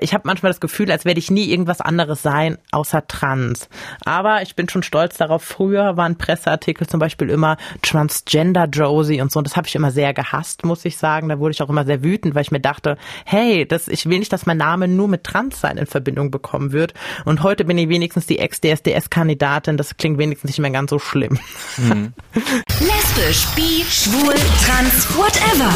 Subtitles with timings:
[0.00, 3.70] ich habe manchmal das Gefühl, als werde ich nie irgendwas anderes sein, außer trans.
[4.04, 5.42] Aber ich bin schon stolz darauf.
[5.42, 9.38] Früher waren Presseartikel zum Beispiel immer Transgender Josie und so.
[9.38, 11.30] Und das habe ich immer sehr gehasst, muss ich sagen.
[11.30, 14.18] Da wurde ich auch immer sehr wütend, weil ich mir dachte, hey, das, ich will
[14.18, 16.92] nicht, dass mein Name nur mit Transsein in Verbindung bekommen wird.
[17.24, 19.78] Und heute bin ich wenigstens die Ex-DSDS-Kandidatin.
[19.78, 21.38] Das klingt wenigstens nicht mehr ganz so schlimm.
[21.78, 22.12] Mhm.
[22.80, 24.34] Lesbisch, bi, schwul,
[24.66, 25.72] trans, whatever.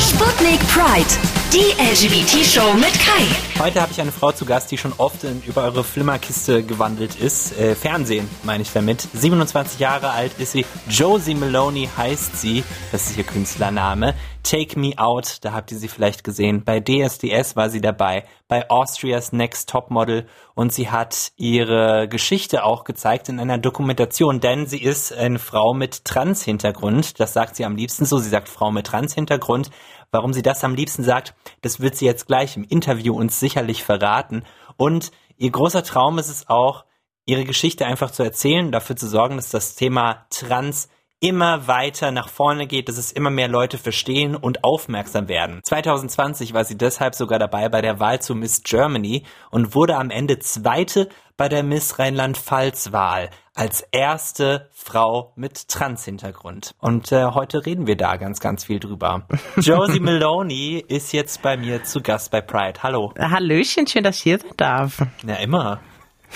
[0.00, 1.35] Sputnik Pride.
[1.52, 3.62] Die LGBT-Show mit Kai.
[3.64, 7.14] Heute habe ich eine Frau zu Gast, die schon oft in, über eure Flimmerkiste gewandelt
[7.14, 7.56] ist.
[7.58, 9.06] Äh, Fernsehen meine ich damit.
[9.14, 10.66] 27 Jahre alt ist sie.
[10.90, 12.64] Josie Maloney heißt sie.
[12.90, 14.14] Das ist ihr Künstlername.
[14.42, 16.62] Take Me Out, da habt ihr sie vielleicht gesehen.
[16.64, 18.24] Bei DSDS war sie dabei.
[18.46, 20.26] Bei Austria's Next Topmodel.
[20.54, 25.74] Und sie hat ihre Geschichte auch gezeigt in einer Dokumentation, denn sie ist eine Frau
[25.74, 27.18] mit Trans-Hintergrund.
[27.18, 28.18] Das sagt sie am liebsten so.
[28.18, 29.70] Sie sagt Frau mit Trans-Hintergrund.
[30.10, 33.84] Warum sie das am liebsten sagt, das wird sie jetzt gleich im Interview uns sicherlich
[33.84, 34.44] verraten.
[34.76, 36.84] Und ihr großer Traum ist es auch,
[37.24, 40.88] ihre Geschichte einfach zu erzählen, dafür zu sorgen, dass das Thema Trans
[41.20, 45.60] immer weiter nach vorne geht, dass es immer mehr Leute verstehen und aufmerksam werden.
[45.62, 50.10] 2020 war sie deshalb sogar dabei bei der Wahl zu Miss Germany und wurde am
[50.10, 56.74] Ende zweite bei der Miss Rheinland-Pfalz-Wahl als erste Frau mit Trans-Hintergrund.
[56.78, 59.26] Und äh, heute reden wir da ganz, ganz viel drüber.
[59.56, 62.82] Josie Maloney ist jetzt bei mir zu Gast bei Pride.
[62.82, 63.12] Hallo.
[63.18, 65.02] Hallöchen, schön, dass ich hier sein darf.
[65.26, 65.80] Ja, immer.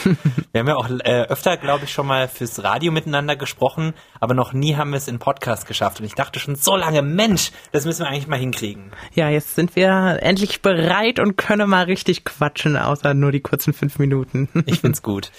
[0.52, 4.34] wir haben ja auch äh, öfter, glaube ich, schon mal fürs Radio miteinander gesprochen, aber
[4.34, 6.00] noch nie haben wir es in Podcast geschafft.
[6.00, 8.92] Und ich dachte schon so lange, Mensch, das müssen wir eigentlich mal hinkriegen.
[9.14, 13.72] Ja, jetzt sind wir endlich bereit und können mal richtig quatschen, außer nur die kurzen
[13.72, 14.48] fünf Minuten.
[14.66, 15.30] ich find's gut.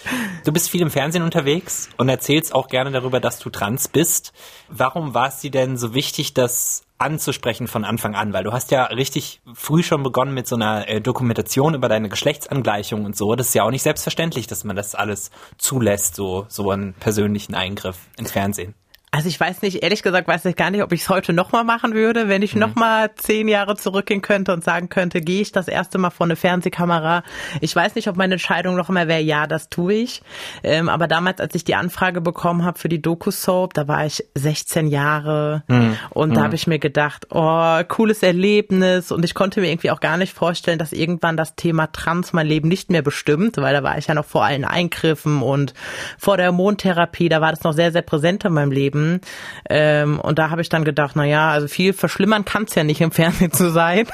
[0.46, 4.34] Du bist viel im Fernsehen unterwegs und erzählst auch gerne darüber, dass du trans bist.
[4.70, 8.72] Warum war es dir denn so wichtig, dass anzusprechen von Anfang an, weil du hast
[8.72, 13.36] ja richtig früh schon begonnen mit so einer äh, Dokumentation über deine Geschlechtsangleichung und so.
[13.36, 17.56] Das ist ja auch nicht selbstverständlich, dass man das alles zulässt, so, so einen persönlichen
[17.56, 18.76] Eingriff ins Fernsehen.
[19.14, 21.66] Also ich weiß nicht, ehrlich gesagt weiß ich gar nicht, ob ich es heute nochmal
[21.66, 22.62] machen würde, wenn ich mhm.
[22.62, 26.38] nochmal zehn Jahre zurückgehen könnte und sagen könnte, gehe ich das erste Mal vor eine
[26.38, 27.24] Fernsehkamera.
[27.60, 30.22] Ich weiß nicht, ob meine Entscheidung noch immer wäre, ja, das tue ich.
[30.64, 34.24] Ähm, aber damals, als ich die Anfrage bekommen habe für die Doku-Soap, da war ich
[34.36, 35.98] 16 Jahre mhm.
[36.12, 36.34] und mhm.
[36.36, 40.16] da habe ich mir gedacht, oh, cooles Erlebnis und ich konnte mir irgendwie auch gar
[40.16, 43.98] nicht vorstellen, dass irgendwann das Thema Trans mein Leben nicht mehr bestimmt, weil da war
[43.98, 45.74] ich ja noch vor allen Eingriffen und
[46.18, 49.01] vor der Hormontherapie, da war das noch sehr, sehr präsent in meinem Leben.
[49.02, 49.22] Leben.
[49.70, 52.84] Ähm, und da habe ich dann gedacht, na ja, also viel verschlimmern kann es ja
[52.84, 54.08] nicht im Fernsehen zu sein.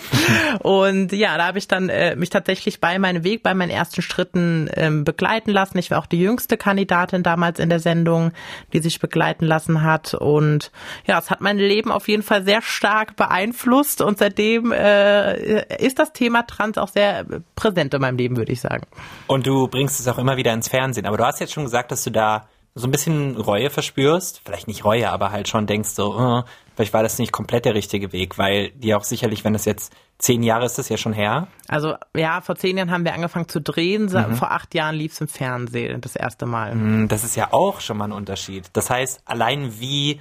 [0.60, 4.02] und ja, da habe ich dann äh, mich tatsächlich bei meinem Weg, bei meinen ersten
[4.02, 5.78] Schritten ähm, begleiten lassen.
[5.78, 8.32] Ich war auch die jüngste Kandidatin damals in der Sendung,
[8.72, 10.14] die sich begleiten lassen hat.
[10.14, 10.70] Und
[11.06, 14.02] ja, es hat mein Leben auf jeden Fall sehr stark beeinflusst.
[14.02, 17.24] Und seitdem äh, ist das Thema Trans auch sehr
[17.56, 18.86] präsent in meinem Leben, würde ich sagen.
[19.26, 21.06] Und du bringst es auch immer wieder ins Fernsehen.
[21.06, 24.66] Aber du hast jetzt schon gesagt, dass du da so ein bisschen Reue verspürst, vielleicht
[24.66, 26.42] nicht Reue, aber halt schon denkst so, uh,
[26.74, 29.92] vielleicht war das nicht komplett der richtige Weg, weil die auch sicherlich, wenn das jetzt
[30.18, 31.48] zehn Jahre ist, das ja schon her.
[31.68, 34.36] Also ja, vor zehn Jahren haben wir angefangen zu drehen, mhm.
[34.36, 36.74] vor acht Jahren lief es im Fernsehen das erste Mal.
[36.74, 38.70] Mm, das ist ja auch schon mal ein Unterschied.
[38.72, 40.20] Das heißt, allein wie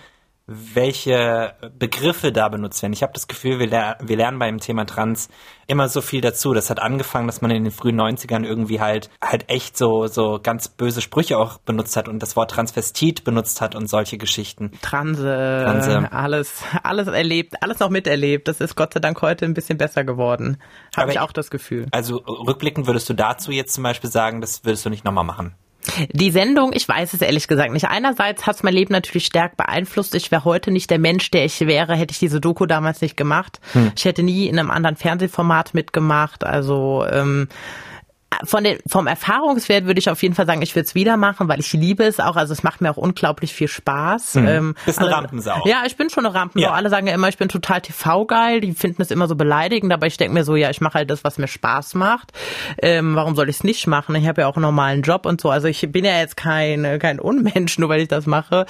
[0.73, 2.93] welche Begriffe da benutzt werden.
[2.93, 5.29] Ich habe das Gefühl, wir, ler wir lernen beim Thema Trans
[5.67, 6.53] immer so viel dazu.
[6.53, 10.39] Das hat angefangen, dass man in den frühen 90ern irgendwie halt halt echt so so
[10.41, 14.71] ganz böse Sprüche auch benutzt hat und das Wort Transvestit benutzt hat und solche Geschichten.
[14.81, 16.11] Transe, Transe.
[16.11, 18.47] alles alles erlebt, alles noch miterlebt.
[18.47, 20.57] Das ist Gott sei Dank heute ein bisschen besser geworden.
[20.95, 21.87] Habe ich auch das Gefühl.
[21.91, 25.55] Also rückblickend würdest du dazu jetzt zum Beispiel sagen, das würdest du nicht nochmal machen?
[26.11, 27.87] Die Sendung, ich weiß es ehrlich gesagt nicht.
[27.87, 30.15] Einerseits hat es mein Leben natürlich stark beeinflusst.
[30.15, 33.17] Ich wäre heute nicht der Mensch, der ich wäre, hätte ich diese Doku damals nicht
[33.17, 33.59] gemacht.
[33.73, 33.91] Hm.
[33.97, 36.43] Ich hätte nie in einem anderen Fernsehformat mitgemacht.
[36.43, 37.47] Also ähm,
[38.45, 41.47] von den, vom Erfahrungswert würde ich auf jeden Fall sagen, ich würde es wieder machen,
[41.49, 42.37] weil ich liebe es auch.
[42.37, 44.35] Also es macht mir auch unglaublich viel Spaß.
[44.35, 44.47] Mhm.
[44.47, 45.61] Ähm, Bist eine Rampensau.
[45.65, 46.69] Ja, ich bin schon eine Rampensau.
[46.69, 46.73] Ja.
[46.73, 48.61] Alle sagen ja immer, ich bin total TV-geil.
[48.61, 51.09] Die finden es immer so beleidigend, aber ich denke mir so, ja, ich mache halt
[51.09, 52.31] das, was mir Spaß macht.
[52.81, 54.15] Ähm, warum soll ich es nicht machen?
[54.15, 55.49] Ich habe ja auch einen normalen Job und so.
[55.49, 58.65] Also ich bin ja jetzt kein, kein Unmensch, nur weil ich das mache.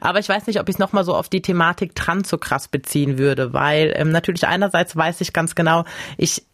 [0.00, 2.68] Aber ich weiß nicht, ob ich es nochmal so auf die Thematik Trans so krass
[2.68, 5.84] beziehen würde, weil ähm, natürlich einerseits weiß ich ganz genau,
[6.16, 6.44] ich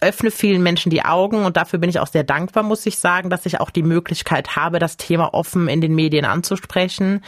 [0.00, 3.30] öffne vielen Menschen die Augen und dafür bin ich auch sehr dankbar, muss ich sagen,
[3.30, 7.24] dass ich auch die Möglichkeit habe, das Thema offen in den Medien anzusprechen.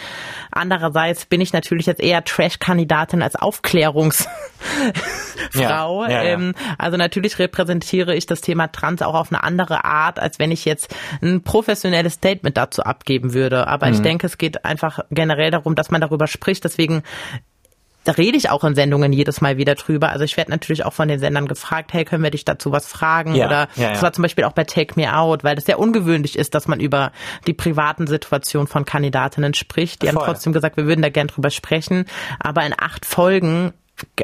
[0.51, 4.31] Andererseits bin ich natürlich jetzt eher Trash-Kandidatin als Aufklärungsfrau.
[5.55, 6.23] Ja, ja, ja.
[6.25, 10.51] Ähm, also natürlich repräsentiere ich das Thema Trans auch auf eine andere Art, als wenn
[10.51, 13.69] ich jetzt ein professionelles Statement dazu abgeben würde.
[13.69, 13.95] Aber mhm.
[13.95, 16.65] ich denke, es geht einfach generell darum, dass man darüber spricht.
[16.65, 17.03] Deswegen
[18.07, 20.11] da rede ich auch in Sendungen jedes Mal wieder drüber.
[20.11, 22.87] Also ich werde natürlich auch von den Sendern gefragt, hey, können wir dich dazu was
[22.87, 23.35] fragen?
[23.35, 23.91] Ja, Oder ja, ja.
[23.91, 26.69] das war zum Beispiel auch bei Take Me Out, weil das sehr ungewöhnlich ist, dass
[26.69, 27.11] man über
[27.49, 30.03] die privaten Situationen von Kandidatinnen spricht.
[30.03, 30.27] Die haben Voll.
[30.27, 32.05] trotzdem gesagt, wir würden da gern drüber sprechen.
[32.39, 33.73] Aber in acht Folgen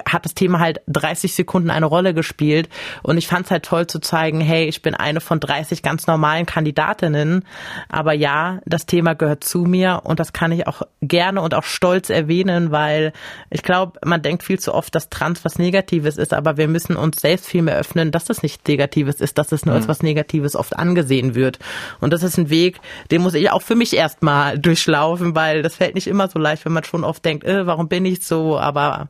[0.08, 2.68] hat das Thema halt 30 Sekunden eine Rolle gespielt.
[3.02, 6.06] Und ich fand es halt toll zu zeigen, hey, ich bin eine von 30 ganz
[6.06, 7.44] normalen Kandidatinnen,
[7.88, 11.64] aber ja, das Thema gehört zu mir und das kann ich auch gerne und auch
[11.64, 13.12] stolz erwähnen, weil
[13.50, 16.96] ich glaube, man denkt viel zu oft, dass Trans was Negatives ist, aber wir müssen
[16.96, 20.02] uns selbst viel mehr öffnen, dass das nichts Negatives ist, dass es nur als was
[20.02, 21.58] Negatives oft angesehen wird.
[22.00, 22.80] Und das ist ein Weg,
[23.10, 26.64] den muss ich auch für mich erstmal durchlaufen, weil das fällt nicht immer so leicht,
[26.64, 29.08] wenn man schon oft denkt, äh, warum bin ich so, aber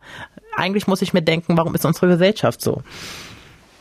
[0.57, 2.83] eigentlich muss ich mir denken, warum ist unsere Gesellschaft so?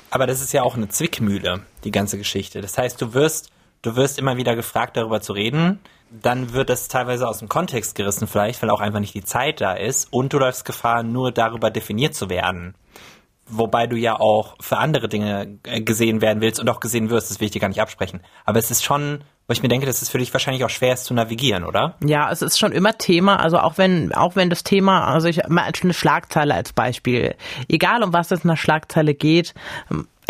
[0.09, 2.61] Aber das ist ja auch eine Zwickmühle, die ganze Geschichte.
[2.61, 3.49] Das heißt, du wirst,
[3.81, 5.79] du wirst immer wieder gefragt, darüber zu reden.
[6.09, 9.61] Dann wird das teilweise aus dem Kontext gerissen, vielleicht, weil auch einfach nicht die Zeit
[9.61, 10.11] da ist.
[10.11, 12.75] Und du läufst Gefahr, nur darüber definiert zu werden.
[13.47, 17.31] Wobei du ja auch für andere Dinge äh, gesehen werden willst und auch gesehen wirst,
[17.31, 18.21] das will ich dir gar nicht absprechen.
[18.45, 20.93] Aber es ist schon, wo ich mir denke, dass es für dich wahrscheinlich auch schwer
[20.93, 21.95] ist zu navigieren, oder?
[22.05, 25.41] Ja, es ist schon immer Thema, also auch wenn, auch wenn das Thema, also ich
[25.49, 27.35] mal eine Schlagzeile als Beispiel,
[27.67, 29.53] egal um was es in der Schlagzeile geht,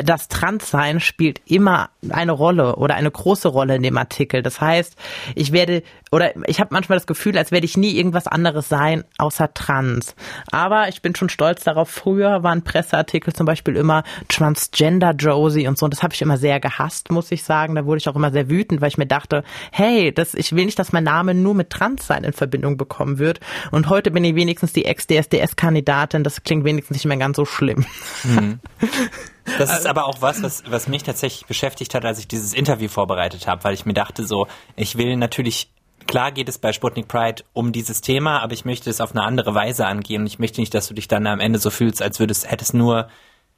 [0.04, 4.42] das Transsein spielt immer eine Rolle oder eine große Rolle in dem Artikel.
[4.42, 4.96] Das heißt,
[5.36, 9.06] ich werde oder ich habe manchmal das Gefühl, als werde ich nie irgendwas anderes sein
[9.18, 10.14] außer trans.
[10.52, 11.90] Aber ich bin schon stolz darauf.
[11.90, 15.86] Früher waren Presseartikel zum Beispiel immer Transgender Josie und so.
[15.86, 17.76] Und das habe ich immer sehr gehasst, muss ich sagen.
[17.76, 20.66] Da wurde ich auch immer sehr wütend, weil ich mir dachte, hey, das, ich will
[20.66, 23.40] nicht, dass mein Name nur mit Transsein in Verbindung bekommen wird.
[23.72, 26.26] Und heute bin ich wenigstens die Ex-DSDS-Kandidatin.
[26.26, 27.86] Das klingt wenigstens nicht mehr ganz so schlimm.
[29.58, 32.88] Das ist aber auch was, was, was mich tatsächlich beschäftigt hat, als ich dieses Interview
[32.88, 35.72] vorbereitet habe, weil ich mir dachte so, ich will natürlich,
[36.08, 39.24] klar geht es bei Sputnik Pride um dieses Thema, aber ich möchte es auf eine
[39.24, 42.02] andere Weise angehen und ich möchte nicht, dass du dich dann am Ende so fühlst,
[42.02, 43.08] als würdest, hättest nur,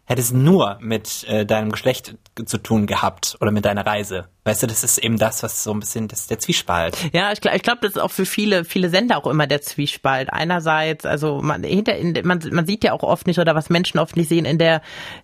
[0.06, 4.30] hättest nur mit äh, deinem Geschlecht zu tun gehabt oder mit deiner Reise.
[4.46, 6.98] Weißt du, das ist eben das, was so ein bisschen, das ist der Zwiespalt.
[7.14, 9.62] Ja, ich glaube, ich glaub, das ist auch für viele, viele Sender auch immer der
[9.62, 10.34] Zwiespalt.
[10.34, 14.00] Einerseits, also man, hinter, in, man, man sieht ja auch oft nicht oder was Menschen
[14.00, 14.82] oft nicht sehen, in der,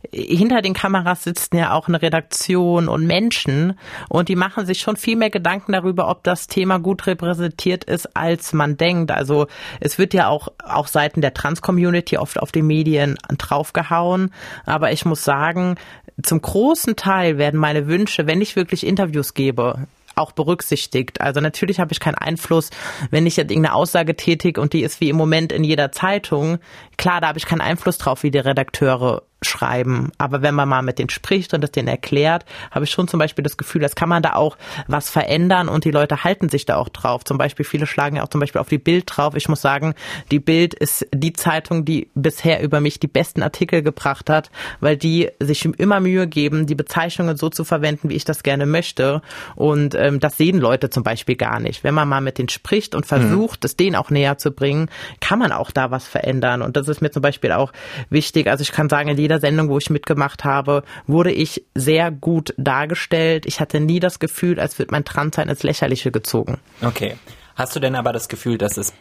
[0.10, 3.78] hinter den Kameras sitzen ja auch eine Redaktion und Menschen
[4.08, 8.16] und die machen sich schon viel mehr Gedanken darüber, ob das Thema gut repräsentiert ist,
[8.16, 9.12] als man denkt.
[9.12, 9.48] Also
[9.82, 14.34] es wird ja auch, auch Seiten der Trans-Community oft auf die Medien draufgehauen,
[14.66, 15.76] aber ich muss sagen,
[16.24, 21.22] zum großen Teil werden meine Wünsche, wenn ich wirklich Interviews gebe, auch berücksichtigt.
[21.22, 22.70] Also natürlich habe ich keinen Einfluss,
[23.10, 26.60] wenn ich jetzt irgendeine Aussage tätige und die ist wie im Moment in jeder Zeitung.
[26.98, 30.12] Klar, da habe ich keinen Einfluss drauf, wie die Redakteure schreiben.
[30.18, 33.20] Aber wenn man mal mit denen spricht und das denen erklärt, habe ich schon zum
[33.20, 34.58] Beispiel das Gefühl, das kann man da auch
[34.88, 37.24] was verändern und die Leute halten sich da auch drauf.
[37.24, 39.36] Zum Beispiel, viele schlagen ja auch zum Beispiel auf die Bild drauf.
[39.36, 39.96] Ich muss sagen,
[40.32, 44.52] die Bild ist die Zeitung, die bisher über mich die besten Artikel gebracht hat,
[44.82, 48.66] weil die sich immer Mühe geben, die Bezeichnungen so zu verwenden, wie ich das gerne
[48.66, 49.22] möchte.
[49.56, 51.84] Und ähm, das sehen Leute zum Beispiel gar nicht.
[51.84, 54.90] Wenn man mal mit denen spricht und versucht, es denen auch näher zu bringen,
[55.22, 56.62] kann man auch da was verändern.
[56.62, 57.72] Und das ist mir zum Beispiel auch
[58.10, 58.48] wichtig.
[58.48, 62.56] Also ich kann sagen, in jeder Sendung, wo ich mitgemacht habe, wurde ich sehr gut
[62.58, 63.46] dargestellt.
[63.46, 66.58] Ich hatte nie das Gefühl, als würde mein Transsein ins Lächerliche gezogen.
[66.82, 67.16] Okay.
[67.56, 68.92] Hast du denn aber das Gefühl, dass es,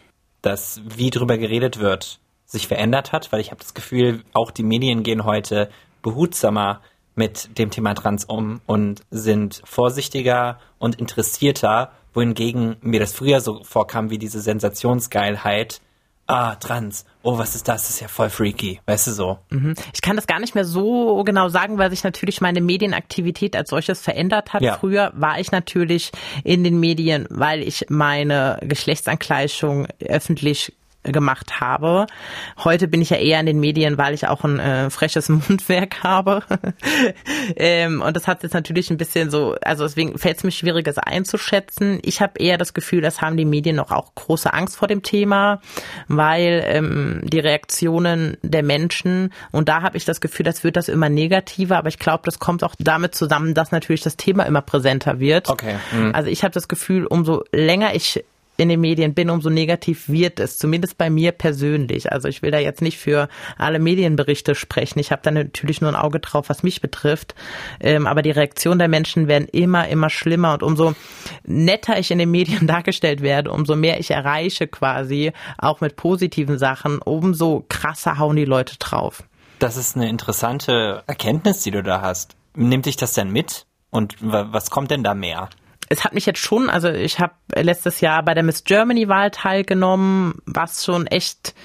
[0.43, 3.31] dass wie drüber geredet wird, sich verändert hat?
[3.31, 5.69] Weil ich habe das Gefühl, auch die Medien gehen heute
[6.03, 6.81] behutsamer
[7.15, 13.63] mit dem Thema Trans um und sind vorsichtiger und interessierter, wohingegen mir das früher so
[13.63, 15.81] vorkam wie diese Sensationsgeilheit.
[16.29, 17.05] Ah, Trans.
[17.23, 17.81] Oh, was ist das?
[17.81, 18.79] Das ist ja voll freaky.
[18.85, 19.39] Weißt du so?
[19.93, 23.71] Ich kann das gar nicht mehr so genau sagen, weil sich natürlich meine Medienaktivität als
[23.71, 24.61] solches verändert hat.
[24.61, 24.77] Ja.
[24.77, 26.11] Früher war ich natürlich
[26.43, 32.07] in den Medien, weil ich meine Geschlechtsangleichung öffentlich gemacht habe.
[32.63, 36.03] Heute bin ich ja eher in den Medien, weil ich auch ein äh, freches Mundwerk
[36.03, 36.43] habe.
[37.55, 40.87] ähm, und das hat jetzt natürlich ein bisschen so, also deswegen fällt es mir schwierig,
[40.87, 41.99] es einzuschätzen.
[42.01, 45.01] Ich habe eher das Gefühl, das haben die Medien noch auch große Angst vor dem
[45.01, 45.61] Thema,
[46.07, 50.89] weil ähm, die Reaktionen der Menschen, und da habe ich das Gefühl, das wird das
[50.89, 54.61] immer negativer, aber ich glaube, das kommt auch damit zusammen, dass natürlich das Thema immer
[54.61, 55.49] präsenter wird.
[55.49, 55.75] Okay.
[55.93, 56.13] Mhm.
[56.13, 58.23] Also ich habe das Gefühl, umso länger ich
[58.59, 62.11] in den Medien bin, umso negativ wird es, zumindest bei mir persönlich.
[62.11, 64.99] Also ich will da jetzt nicht für alle Medienberichte sprechen.
[64.99, 67.35] Ich habe da natürlich nur ein Auge drauf, was mich betrifft.
[67.79, 70.93] Ähm, aber die Reaktionen der Menschen werden immer, immer schlimmer und umso
[71.45, 76.57] netter ich in den Medien dargestellt werde, umso mehr ich erreiche quasi, auch mit positiven
[76.57, 79.23] Sachen, umso krasser hauen die Leute drauf.
[79.59, 82.35] Das ist eine interessante Erkenntnis, die du da hast.
[82.55, 83.65] Nimmt dich das denn mit?
[83.91, 85.49] Und wa- was kommt denn da mehr?
[85.89, 89.31] Es hat mich jetzt schon, also ich habe letztes Jahr bei der Miss Germany Wahl
[89.31, 91.55] teilgenommen, was schon echt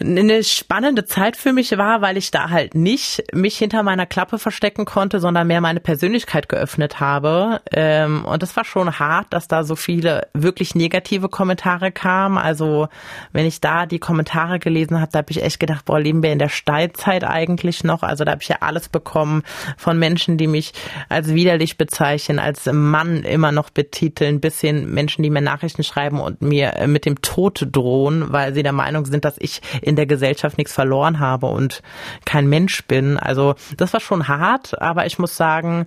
[0.00, 4.38] eine spannende Zeit für mich war, weil ich da halt nicht mich hinter meiner Klappe
[4.38, 7.60] verstecken konnte, sondern mehr meine Persönlichkeit geöffnet habe.
[7.72, 12.38] Ähm, und es war schon hart, dass da so viele wirklich negative Kommentare kamen.
[12.38, 12.88] Also
[13.32, 16.32] wenn ich da die Kommentare gelesen habe, da habe ich echt gedacht, boah, leben wir
[16.32, 18.02] in der Steinzeit eigentlich noch?
[18.02, 19.42] Also da habe ich ja alles bekommen
[19.76, 20.72] von Menschen, die mich
[21.08, 26.20] als widerlich bezeichnen, als Mann immer noch betiteln, bis hin Menschen, die mir Nachrichten schreiben
[26.20, 30.06] und mir mit dem Tod drohen, weil sie der Meinung sind, dass ich in der
[30.06, 31.82] Gesellschaft nichts verloren habe und
[32.24, 33.18] kein Mensch bin.
[33.18, 35.86] Also das war schon hart, aber ich muss sagen,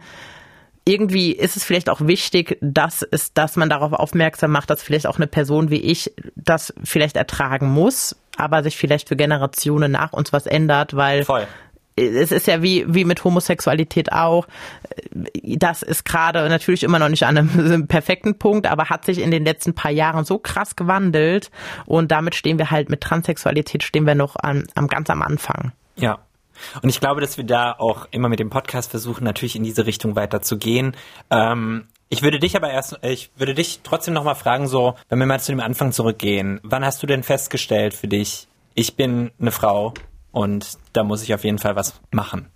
[0.86, 5.08] irgendwie ist es vielleicht auch wichtig, dass es, dass man darauf aufmerksam macht, dass vielleicht
[5.08, 10.14] auch eine Person wie ich das vielleicht ertragen muss, aber sich vielleicht für Generationen nach
[10.14, 11.48] uns was ändert, weil Voll
[11.98, 14.48] es ist ja wie, wie mit Homosexualität auch.
[15.44, 19.32] Das ist gerade natürlich immer noch nicht an einem perfekten Punkt, aber hat sich in
[19.32, 21.50] den letzten paar Jahren so krass gewandelt
[21.86, 25.72] und damit stehen wir halt mit Transsexualität stehen wir noch am, am ganz am Anfang.
[25.96, 26.20] Ja.
[26.82, 29.86] Und ich glaube, dass wir da auch immer mit dem Podcast versuchen, natürlich in diese
[29.86, 30.96] Richtung weiter zu gehen.
[31.30, 35.26] Ähm, ich würde dich aber erst, ich würde dich trotzdem nochmal fragen, so, wenn wir
[35.26, 39.52] mal zu dem Anfang zurückgehen, wann hast du denn festgestellt für dich, ich bin eine
[39.52, 39.94] Frau
[40.32, 42.48] und da muss ich auf jeden Fall was machen.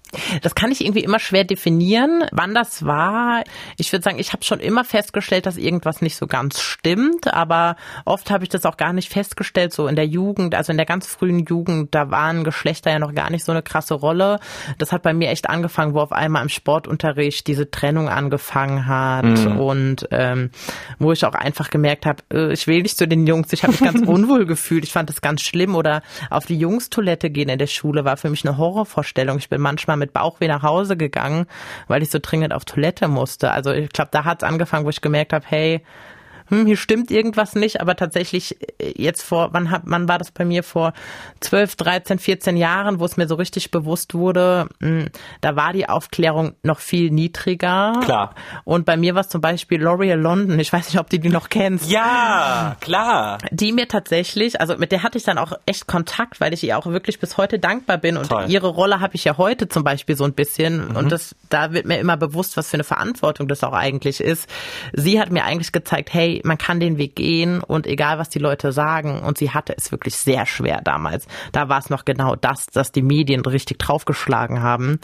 [0.41, 3.43] Das kann ich irgendwie immer schwer definieren, wann das war.
[3.77, 7.77] Ich würde sagen, ich habe schon immer festgestellt, dass irgendwas nicht so ganz stimmt, aber
[8.03, 10.85] oft habe ich das auch gar nicht festgestellt, so in der Jugend, also in der
[10.85, 14.39] ganz frühen Jugend, da waren Geschlechter ja noch gar nicht so eine krasse Rolle.
[14.77, 19.25] Das hat bei mir echt angefangen, wo auf einmal im Sportunterricht diese Trennung angefangen hat
[19.25, 19.59] mhm.
[19.59, 20.49] und ähm,
[20.99, 23.71] wo ich auch einfach gemerkt habe, äh, ich will nicht zu den Jungs, ich habe
[23.71, 27.59] mich ganz unwohl gefühlt, ich fand das ganz schlimm oder auf die Jungstoilette gehen in
[27.59, 29.37] der Schule war für mich eine Horrorvorstellung.
[29.37, 31.45] Ich bin manchmal mit Bauchweh nach Hause gegangen,
[31.87, 33.51] weil ich so dringend auf Toilette musste.
[33.51, 35.81] Also ich glaube, da hat es angefangen, wo ich gemerkt habe, hey,
[36.51, 40.31] hm, hier stimmt irgendwas nicht, aber tatsächlich äh, jetzt vor, wann, hat, wann war das
[40.31, 40.91] bei mir vor
[41.39, 45.71] 12, 13, 14 Jahren, wo es mir so richtig bewusst wurde, mh, hm, da war
[45.71, 47.93] die Aufklärung noch viel niedriger.
[48.03, 48.35] Klar.
[48.65, 51.29] Und bei mir war es zum Beispiel L'Oreal London, ich weiß nicht, ob du die
[51.29, 51.89] noch kennst.
[51.89, 53.37] Ja, klar.
[53.51, 56.77] Die mir tatsächlich, also mit der hatte ich dann auch echt Kontakt, weil ich ihr
[56.77, 58.45] auch wirklich bis heute dankbar bin und Toll.
[58.49, 60.95] ihre Rolle habe ich ja heute zum Beispiel so ein bisschen mhm.
[60.97, 64.49] und das, da wird mir immer bewusst, was für eine Verantwortung das auch eigentlich ist.
[64.91, 68.39] Sie hat mir eigentlich gezeigt, hey, man kann den Weg gehen und egal was die
[68.39, 71.27] Leute sagen und sie hatte es wirklich sehr schwer damals.
[71.51, 74.99] Da war es noch genau das, dass die Medien richtig draufgeschlagen haben,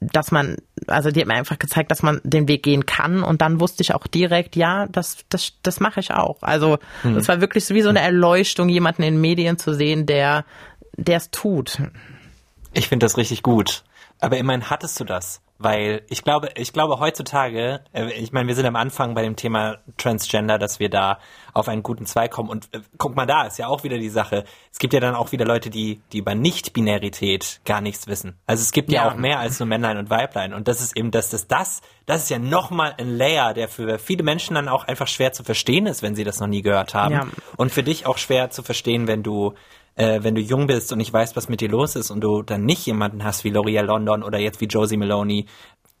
[0.00, 3.40] dass man, also die hat mir einfach gezeigt, dass man den Weg gehen kann und
[3.40, 6.42] dann wusste ich auch direkt, ja, das, das, das mache ich auch.
[6.42, 7.16] Also hm.
[7.16, 10.44] es war wirklich so wie so eine Erleuchtung, jemanden in den Medien zu sehen, der,
[10.96, 11.78] der es tut.
[12.72, 13.84] Ich finde das richtig gut.
[14.20, 15.40] Aber immerhin hattest du das.
[15.64, 19.34] Weil ich glaube, ich glaube heutzutage, äh, ich meine, wir sind am Anfang bei dem
[19.34, 21.18] Thema Transgender, dass wir da
[21.54, 22.50] auf einen guten Zweig kommen.
[22.50, 24.44] Und äh, guck mal da, ist ja auch wieder die Sache.
[24.70, 28.38] Es gibt ja dann auch wieder Leute, die, die über Nicht-Binarität gar nichts wissen.
[28.46, 29.06] Also es gibt ja.
[29.06, 29.10] ja.
[29.10, 30.52] auch mehr als nur Männlein und Weiblein.
[30.52, 33.98] Und das ist eben, dass das, das, das ist ja nochmal ein Layer, der für
[33.98, 36.92] viele Menschen dann auch einfach schwer zu verstehen ist, wenn sie das noch nie gehört
[36.92, 37.14] haben.
[37.14, 37.26] Ja.
[37.56, 39.54] Und für dich auch schwer zu verstehen, wenn du
[39.96, 42.42] äh, wenn du jung bist und nicht weißt, was mit dir los ist und du
[42.42, 45.46] dann nicht jemanden hast wie L'Oreal London oder jetzt wie Josie Maloney,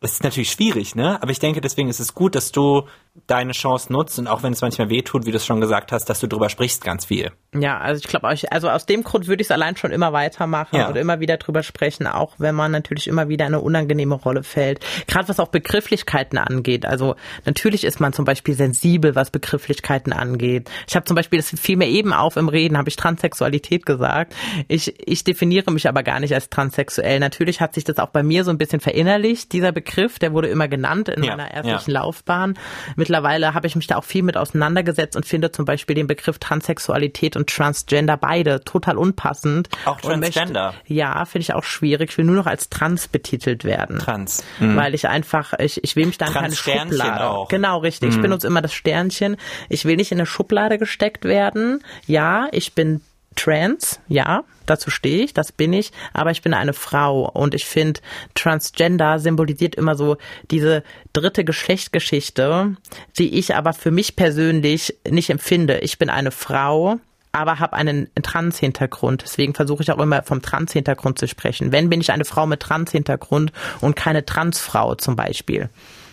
[0.04, 1.22] das ist natürlich schwierig, ne?
[1.22, 2.82] Aber ich denke, deswegen ist es gut, dass du
[3.26, 6.06] deine Chance nutzt und auch wenn es manchmal wehtut, wie du es schon gesagt hast,
[6.06, 7.30] dass du drüber sprichst ganz viel.
[7.54, 10.76] Ja, also ich glaube, also aus dem Grund würde ich es allein schon immer weitermachen
[10.76, 10.88] ja.
[10.88, 14.42] und immer wieder drüber sprechen, auch wenn man natürlich immer wieder in eine unangenehme Rolle
[14.42, 14.84] fällt.
[15.06, 16.84] Gerade was auch Begrifflichkeiten angeht.
[16.84, 20.68] Also natürlich ist man zum Beispiel sensibel, was Begrifflichkeiten angeht.
[20.88, 24.34] Ich habe zum Beispiel, das fiel mir eben auf im Reden, habe ich Transsexualität gesagt.
[24.66, 27.20] Ich, ich definiere mich aber gar nicht als transsexuell.
[27.20, 30.48] Natürlich hat sich das auch bei mir so ein bisschen verinnerlicht, dieser Begriff, der wurde
[30.48, 31.36] immer genannt in ja.
[31.36, 32.00] meiner ärztlichen ja.
[32.00, 32.58] Laufbahn.
[32.96, 36.38] Mittlerweile habe ich mich da auch viel mit auseinandergesetzt und finde zum Beispiel den Begriff
[36.38, 39.68] Transsexualität und Transgender beide total unpassend.
[39.84, 40.72] Auch Transgender?
[40.72, 42.10] Möchte, ja, finde ich auch schwierig.
[42.10, 43.98] Ich will nur noch als Trans betitelt werden.
[43.98, 44.44] Trans.
[44.58, 44.76] Mhm.
[44.76, 47.24] Weil ich einfach, ich, ich will mich da in keine Schublade.
[47.24, 47.48] Auch.
[47.48, 48.10] Genau, richtig.
[48.10, 48.16] Mhm.
[48.16, 49.36] Ich benutze immer das Sternchen.
[49.68, 51.82] Ich will nicht in eine Schublade gesteckt werden.
[52.06, 53.00] Ja, ich bin
[53.36, 57.64] trans, ja, dazu stehe ich, das bin ich, aber ich bin eine Frau und ich
[57.64, 58.00] finde,
[58.34, 60.16] Transgender symbolisiert immer so
[60.50, 62.76] diese dritte Geschlechtsgeschichte,
[63.18, 65.78] die ich aber für mich persönlich nicht empfinde.
[65.80, 66.98] Ich bin eine Frau,
[67.32, 69.22] aber habe einen Trans-Hintergrund.
[69.22, 71.72] Deswegen versuche ich auch immer vom Trans-Hintergrund zu sprechen.
[71.72, 75.68] Wenn bin ich eine Frau mit Trans-Hintergrund und keine Transfrau zum Beispiel.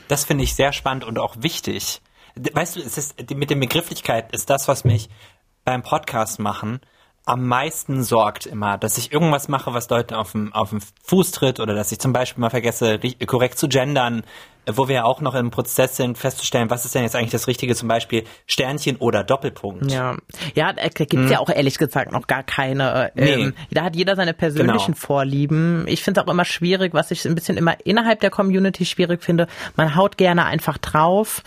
[0.07, 2.01] Das finde ich sehr spannend und auch wichtig.
[2.35, 5.09] Weißt du, es ist, mit der Begrifflichkeit ist das, was mich
[5.63, 6.81] beim Podcast machen
[7.25, 10.51] am meisten sorgt immer, dass ich irgendwas mache, was Leute auf dem
[11.03, 14.23] Fuß tritt oder dass ich zum Beispiel mal vergesse, korrekt zu gendern.
[14.67, 17.73] Wo wir auch noch im Prozess sind, festzustellen, was ist denn jetzt eigentlich das Richtige,
[17.75, 19.91] zum Beispiel Sternchen oder Doppelpunkt.
[19.91, 20.17] Ja,
[20.53, 21.31] ja, da gibt's hm.
[21.31, 23.11] ja auch ehrlich gesagt noch gar keine.
[23.15, 23.53] Ähm, nee.
[23.71, 24.97] Da hat jeder seine persönlichen genau.
[24.97, 25.85] Vorlieben.
[25.87, 29.23] Ich finde es auch immer schwierig, was ich ein bisschen immer innerhalb der Community schwierig
[29.23, 29.47] finde.
[29.75, 31.41] Man haut gerne einfach drauf.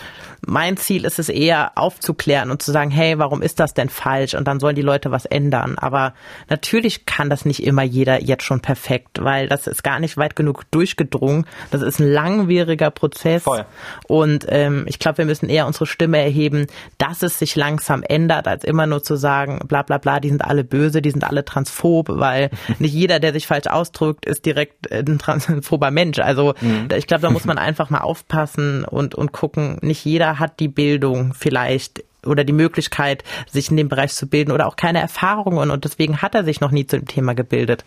[0.47, 4.35] Mein Ziel ist es eher aufzuklären und zu sagen, hey, warum ist das denn falsch?
[4.35, 5.79] Und dann sollen die Leute was ändern.
[5.79, 6.15] Aber
[6.51, 10.37] natürlich kann das nicht immer jeder jetzt schon perfekt, weil das ist gar nicht weit
[10.37, 11.47] genug durchgedrungen.
[11.71, 13.04] Das ist ein langwieriger Prozess.
[13.45, 13.65] Voll.
[14.07, 16.67] Und ähm, ich glaube, wir müssen eher unsere Stimme erheben,
[16.99, 20.45] dass es sich langsam ändert, als immer nur zu sagen, bla bla bla, die sind
[20.45, 24.91] alle böse, die sind alle transphob, weil nicht jeder, der sich falsch ausdrückt, ist direkt
[24.93, 26.19] ein transphober Mensch.
[26.19, 26.89] Also mhm.
[26.97, 30.69] ich glaube, da muss man einfach mal aufpassen und, und gucken, nicht jeder hat die
[30.69, 35.71] Bildung vielleicht oder die Möglichkeit, sich in dem Bereich zu bilden oder auch keine Erfahrungen
[35.71, 37.85] und deswegen hat er sich noch nie zu dem Thema gebildet.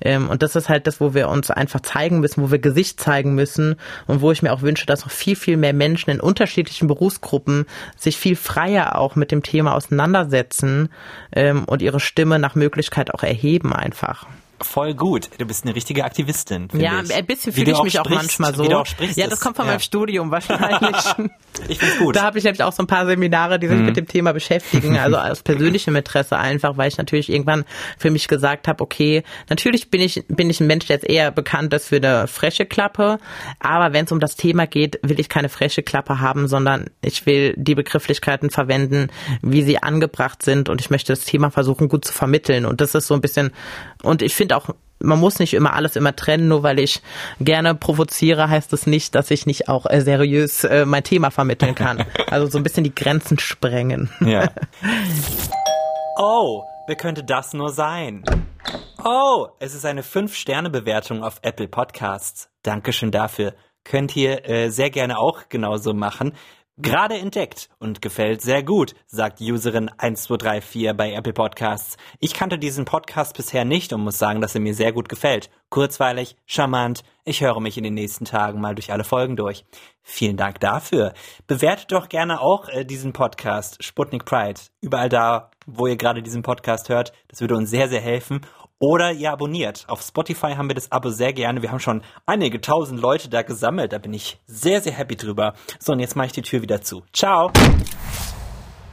[0.00, 3.00] Ähm, und das ist halt das, wo wir uns einfach zeigen müssen, wo wir Gesicht
[3.00, 3.76] zeigen müssen
[4.06, 7.66] und wo ich mir auch wünsche, dass noch viel, viel mehr Menschen in unterschiedlichen Berufsgruppen
[7.96, 10.88] sich viel freier auch mit dem Thema auseinandersetzen
[11.32, 14.26] ähm, und ihre Stimme nach Möglichkeit auch erheben einfach.
[14.60, 15.30] Voll gut.
[15.38, 16.68] Du bist eine richtige Aktivistin.
[16.72, 17.14] Ja, ich.
[17.14, 18.64] ein bisschen fühle ich mich sprichst, auch manchmal so.
[18.64, 19.72] Wie du auch sprichst, ja, das kommt von ja.
[19.72, 20.96] meinem Studium wahrscheinlich.
[21.68, 22.16] ich find's gut.
[22.16, 23.86] Da habe ich nämlich auch so ein paar Seminare, die sich mhm.
[23.86, 24.98] mit dem Thema beschäftigen.
[24.98, 27.64] Also aus persönlichem Interesse einfach, weil ich natürlich irgendwann
[27.98, 31.30] für mich gesagt habe, okay, natürlich bin ich bin ich ein Mensch, der jetzt eher
[31.30, 33.18] bekannt ist für eine freche Klappe,
[33.60, 37.26] aber wenn es um das Thema geht, will ich keine freche Klappe haben, sondern ich
[37.26, 39.08] will die Begrifflichkeiten verwenden,
[39.42, 42.94] wie sie angebracht sind und ich möchte das Thema versuchen gut zu vermitteln und das
[42.94, 43.52] ist so ein bisschen
[44.02, 44.68] und ich finde auch,
[45.00, 47.02] man muss nicht immer alles immer trennen, nur weil ich
[47.40, 51.30] gerne provoziere, heißt es das nicht, dass ich nicht auch äh, seriös äh, mein Thema
[51.30, 52.04] vermitteln kann.
[52.28, 54.10] Also so ein bisschen die Grenzen sprengen.
[54.20, 54.50] Ja.
[56.20, 58.24] Oh, wer könnte das nur sein?
[59.04, 62.50] Oh, es ist eine 5-Sterne-Bewertung auf Apple Podcasts.
[62.64, 63.54] Dankeschön dafür.
[63.84, 66.32] Könnt ihr äh, sehr gerne auch genauso machen.
[66.80, 71.96] Gerade entdeckt und gefällt sehr gut, sagt Userin 1234 bei Apple Podcasts.
[72.20, 75.50] Ich kannte diesen Podcast bisher nicht und muss sagen, dass er mir sehr gut gefällt.
[75.70, 77.02] Kurzweilig, charmant.
[77.24, 79.64] Ich höre mich in den nächsten Tagen mal durch alle Folgen durch.
[80.02, 81.14] Vielen Dank dafür.
[81.48, 84.60] Bewertet doch gerne auch äh, diesen Podcast Sputnik Pride.
[84.80, 87.12] Überall da, wo ihr gerade diesen Podcast hört.
[87.26, 88.42] Das würde uns sehr, sehr helfen.
[88.80, 89.84] Oder ihr abonniert.
[89.88, 91.62] Auf Spotify haben wir das Abo sehr gerne.
[91.62, 93.92] Wir haben schon einige tausend Leute da gesammelt.
[93.92, 95.54] Da bin ich sehr, sehr happy drüber.
[95.80, 97.02] So, und jetzt mache ich die Tür wieder zu.
[97.12, 97.50] Ciao!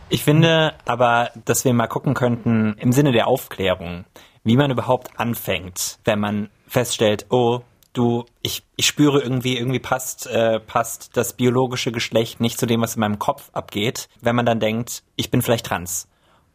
[0.10, 4.06] Ich finde aber, dass wir mal gucken könnten, im Sinne der Aufklärung,
[4.43, 7.62] wie man überhaupt anfängt, wenn man feststellt, oh,
[7.93, 12.82] du, ich, ich spüre irgendwie, irgendwie passt, äh, passt das biologische Geschlecht nicht zu dem,
[12.82, 16.08] was in meinem Kopf abgeht, wenn man dann denkt, ich bin vielleicht trans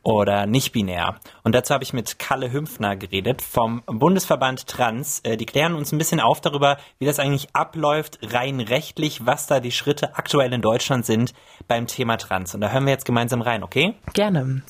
[0.03, 1.17] oder nicht binär.
[1.43, 5.21] Und dazu habe ich mit Kalle Hümpfner geredet vom Bundesverband Trans.
[5.21, 9.47] Äh, die klären uns ein bisschen auf darüber, wie das eigentlich abläuft, rein rechtlich, was
[9.47, 11.35] da die Schritte aktuell in Deutschland sind
[11.69, 12.55] beim Thema Trans.
[12.55, 13.95] Und da hören wir jetzt gemeinsam rein, okay?
[14.15, 14.63] Gerne.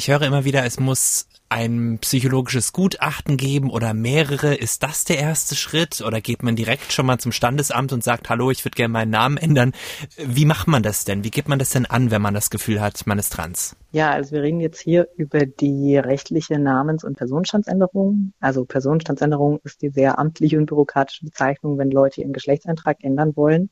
[0.00, 4.54] Ich höre immer wieder, es muss ein psychologisches Gutachten geben oder mehrere?
[4.54, 6.00] Ist das der erste Schritt?
[6.00, 9.10] Oder geht man direkt schon mal zum Standesamt und sagt, hallo, ich würde gerne meinen
[9.10, 9.74] Namen ändern?
[10.16, 11.22] Wie macht man das denn?
[11.22, 13.76] Wie gibt man das denn an, wenn man das Gefühl hat, man ist trans?
[13.92, 18.32] Ja, also wir reden jetzt hier über die rechtliche Namens- und Personenstandsänderung.
[18.40, 23.68] Also Personenstandsänderung ist die sehr amtliche und bürokratische Bezeichnung, wenn Leute ihren Geschlechtseintrag ändern wollen.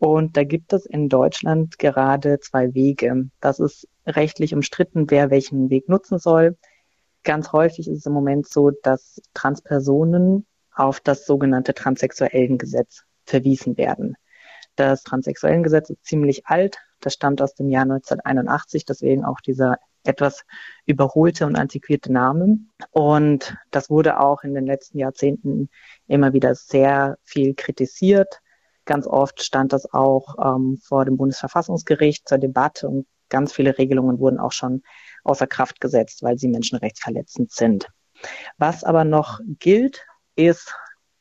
[0.00, 3.28] Und da gibt es in Deutschland gerade zwei Wege.
[3.38, 6.56] Das ist rechtlich umstritten, wer welchen Weg nutzen soll.
[7.22, 14.16] Ganz häufig ist es im Moment so, dass Transpersonen auf das sogenannte Transsexuellengesetz verwiesen werden.
[14.76, 16.78] Das Transsexuellengesetz ist ziemlich alt.
[17.00, 20.44] Das stammt aus dem Jahr 1981, deswegen auch dieser etwas
[20.86, 22.58] überholte und antiquierte Name.
[22.90, 25.68] Und das wurde auch in den letzten Jahrzehnten
[26.06, 28.40] immer wieder sehr viel kritisiert.
[28.86, 34.18] Ganz oft stand das auch ähm, vor dem Bundesverfassungsgericht zur Debatte und ganz viele Regelungen
[34.18, 34.82] wurden auch schon
[35.24, 37.88] außer Kraft gesetzt, weil sie menschenrechtsverletzend sind.
[38.58, 40.04] Was aber noch gilt,
[40.36, 40.74] ist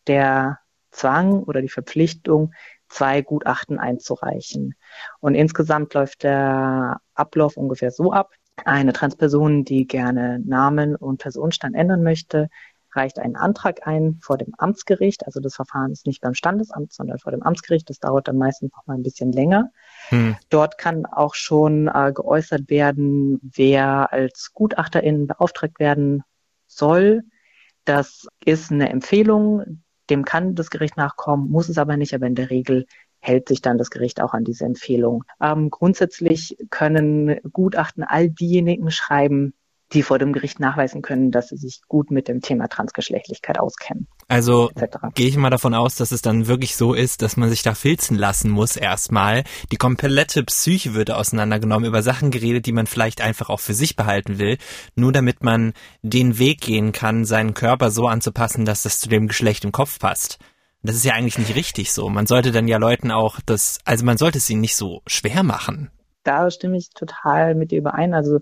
[0.07, 0.59] der
[0.91, 2.53] Zwang oder die Verpflichtung,
[2.89, 4.75] zwei Gutachten einzureichen.
[5.19, 8.33] Und insgesamt läuft der Ablauf ungefähr so ab.
[8.65, 12.49] Eine Transperson, die gerne Namen und Personenstand ändern möchte,
[12.93, 15.25] reicht einen Antrag ein vor dem Amtsgericht.
[15.25, 17.89] Also das Verfahren ist nicht beim Standesamt, sondern vor dem Amtsgericht.
[17.89, 19.71] Das dauert dann meistens noch mal ein bisschen länger.
[20.09, 20.35] Hm.
[20.49, 26.23] Dort kann auch schon äh, geäußert werden, wer als Gutachterin beauftragt werden
[26.67, 27.23] soll.
[27.85, 29.83] Das ist eine Empfehlung.
[30.09, 32.13] Dem kann das Gericht nachkommen, muss es aber nicht.
[32.13, 32.85] Aber in der Regel
[33.19, 35.23] hält sich dann das Gericht auch an diese Empfehlung.
[35.41, 39.53] Ähm, grundsätzlich können Gutachten all diejenigen schreiben,
[39.93, 44.07] die vor dem Gericht nachweisen können, dass sie sich gut mit dem Thema Transgeschlechtlichkeit auskennen.
[44.27, 44.69] Also
[45.15, 47.73] gehe ich mal davon aus, dass es dann wirklich so ist, dass man sich da
[47.73, 49.43] filzen lassen muss erstmal.
[49.71, 53.95] Die komplette Psyche wird auseinandergenommen, über Sachen geredet, die man vielleicht einfach auch für sich
[53.95, 54.57] behalten will,
[54.95, 55.73] nur damit man
[56.03, 59.97] den Weg gehen kann, seinen Körper so anzupassen, dass das zu dem Geschlecht im Kopf
[59.97, 60.37] passt.
[60.83, 62.09] Das ist ja eigentlich nicht richtig so.
[62.09, 65.43] Man sollte dann ja Leuten auch das, also man sollte es ihnen nicht so schwer
[65.43, 65.91] machen.
[66.23, 68.13] Da stimme ich total mit dir überein.
[68.13, 68.39] Also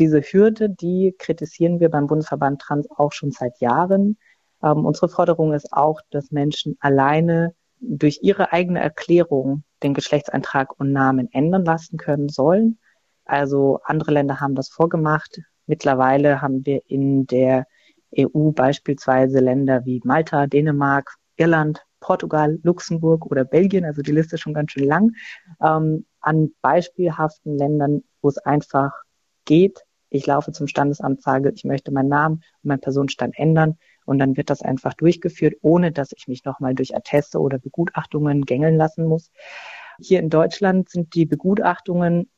[0.00, 4.18] diese Hürde, die kritisieren wir beim Bundesverband Trans auch schon seit Jahren.
[4.62, 10.92] Ähm, unsere Forderung ist auch, dass Menschen alleine durch ihre eigene Erklärung den Geschlechtseintrag und
[10.92, 12.78] Namen ändern lassen können sollen.
[13.24, 15.40] Also andere Länder haben das vorgemacht.
[15.66, 17.66] Mittlerweile haben wir in der
[18.18, 24.40] EU beispielsweise Länder wie Malta, Dänemark, Irland, Portugal, Luxemburg oder Belgien, also die Liste ist
[24.40, 25.12] schon ganz schön lang,
[25.62, 28.92] ähm, an beispielhaften Ländern, wo es einfach
[29.44, 29.84] geht.
[30.10, 34.36] Ich laufe zum Standesamt, sage, ich möchte meinen Namen und meinen Personenstand ändern und dann
[34.36, 39.04] wird das einfach durchgeführt, ohne dass ich mich nochmal durch Atteste oder Begutachtungen gängeln lassen
[39.04, 39.30] muss.
[40.00, 42.28] Hier in Deutschland sind die Begutachtungen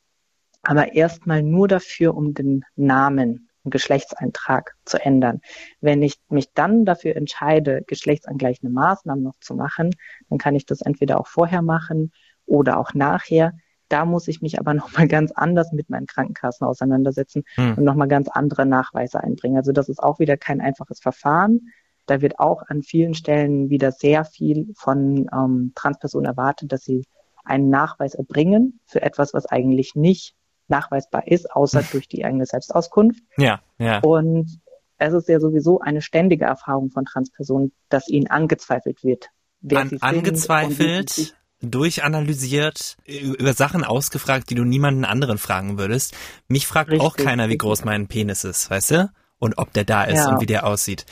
[0.63, 5.41] aber erstmal nur dafür, um den Namen einen Geschlechtseintrag zu ändern.
[5.81, 9.91] Wenn ich mich dann dafür entscheide, geschlechtsangleichende Maßnahmen noch zu machen,
[10.29, 12.11] dann kann ich das entweder auch vorher machen
[12.45, 13.53] oder auch nachher.
[13.93, 17.75] Da muss ich mich aber nochmal ganz anders mit meinen Krankenkassen auseinandersetzen hm.
[17.77, 19.57] und nochmal ganz andere Nachweise einbringen.
[19.57, 21.69] Also das ist auch wieder kein einfaches Verfahren.
[22.07, 27.05] Da wird auch an vielen Stellen wieder sehr viel von ähm, Transpersonen erwartet, dass sie
[27.45, 30.35] einen Nachweis erbringen für etwas, was eigentlich nicht
[30.67, 33.23] nachweisbar ist, außer durch die eigene Selbstauskunft.
[33.37, 33.99] Ja, ja.
[33.99, 34.59] Und
[34.97, 39.29] es ist ja sowieso eine ständige Erfahrung von Transpersonen, dass ihnen angezweifelt wird.
[39.71, 41.35] An, angezweifelt,
[41.71, 46.15] durchanalysiert, über Sachen ausgefragt, die du niemanden anderen fragen würdest.
[46.47, 49.11] Mich fragt richtig, auch keiner, wie groß mein Penis ist, weißt du?
[49.39, 50.29] Und ob der da ist ja.
[50.29, 51.05] und wie der aussieht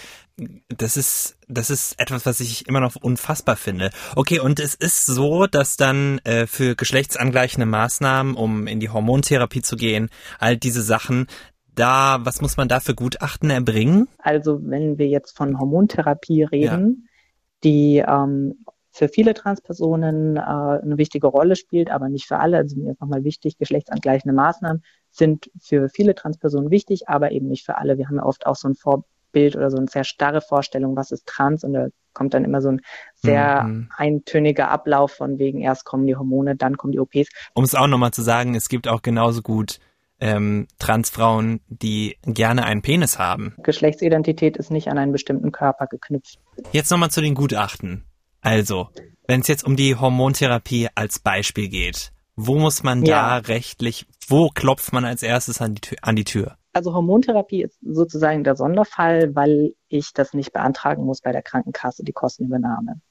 [0.70, 3.92] das ist, das ist etwas, was ich immer noch unfassbar finde.
[4.16, 9.62] Okay, und es ist so, dass dann äh, für geschlechtsangleichende Maßnahmen, um in die Hormontherapie
[9.62, 10.10] zu gehen,
[10.40, 11.28] all diese Sachen,
[11.76, 14.08] da, was muss man da für Gutachten erbringen?
[14.18, 17.60] Also wenn wir jetzt von Hormontherapie reden, ja.
[17.64, 22.58] die ähm, für viele Transpersonen äh, eine wichtige Rolle spielt, aber nicht für alle.
[22.58, 27.66] Also mir ist nochmal wichtig, geschlechtsangleichende Maßnahmen sind für viele Transpersonen wichtig, aber eben nicht
[27.66, 27.98] für alle.
[27.98, 30.96] Wir haben ja oft auch so ein Vor Bild oder so eine sehr starre Vorstellung,
[30.96, 32.82] was ist trans und da kommt dann immer so ein
[33.16, 33.90] sehr mhm.
[33.96, 37.30] eintöniger Ablauf von wegen erst kommen die Hormone, dann kommen die OPs.
[37.54, 39.80] Um es auch nochmal zu sagen, es gibt auch genauso gut
[40.20, 43.56] ähm, Transfrauen, die gerne einen Penis haben.
[43.64, 46.40] Geschlechtsidentität ist nicht an einen bestimmten Körper geknüpft.
[46.74, 48.04] Jetzt nochmal zu den Gutachten.
[48.42, 48.90] Also,
[49.28, 53.40] wenn es jetzt um die Hormontherapie als Beispiel geht, wo muss man ja.
[53.40, 56.58] da rechtlich, wo klopft man als erstes an die, an die Tür?
[56.74, 62.04] Also Hormontherapie ist sozusagen der Sonderfall, weil ich das nicht beantragen muss bei der Krankenkasse,
[62.04, 63.02] die Kostenübernahme.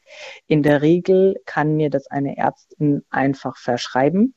[0.46, 4.34] In der Regel kann mir das eine Ärztin einfach verschreiben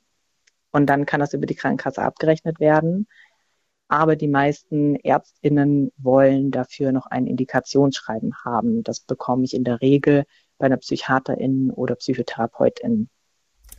[0.71, 3.07] und dann kann das über die Krankenkasse abgerechnet werden.
[3.87, 8.83] Aber die meisten Ärztinnen wollen dafür noch ein Indikationsschreiben haben.
[8.83, 10.25] Das bekomme ich in der Regel
[10.63, 13.09] bei einer Psychiaterin oder Psychotherapeutin.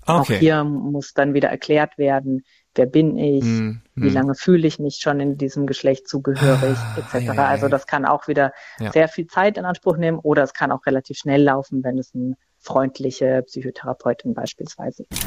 [0.02, 0.12] Okay.
[0.12, 2.44] Auch hier muss dann wieder erklärt werden,
[2.74, 4.12] wer bin ich, hm, wie hm.
[4.12, 7.24] lange fühle ich mich schon in diesem Geschlecht zugehörig, ah, etc.
[7.24, 8.92] Ja, ja, also das kann auch wieder ja.
[8.92, 12.14] sehr viel Zeit in Anspruch nehmen oder es kann auch relativ schnell laufen, wenn es
[12.14, 15.26] eine freundliche Psychotherapeutin beispielsweise ist.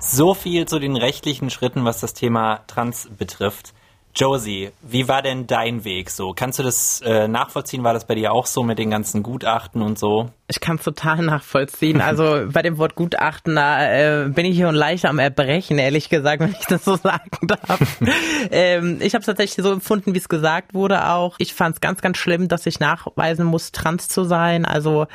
[0.00, 3.72] So viel zu den rechtlichen Schritten, was das Thema Trans betrifft.
[4.16, 6.34] Josie, wie war denn dein Weg so?
[6.34, 7.82] Kannst du das äh, nachvollziehen?
[7.82, 10.30] War das bei dir auch so mit den ganzen Gutachten und so?
[10.46, 12.00] Ich kann es total nachvollziehen.
[12.00, 16.10] Also bei dem Wort Gutachten, da äh, bin ich hier und leicht am Erbrechen, ehrlich
[16.10, 17.80] gesagt, wenn ich das so sagen darf.
[18.52, 21.34] ähm, ich habe es tatsächlich so empfunden, wie es gesagt wurde auch.
[21.38, 24.64] Ich fand es ganz, ganz schlimm, dass ich nachweisen muss, trans zu sein.
[24.64, 25.06] Also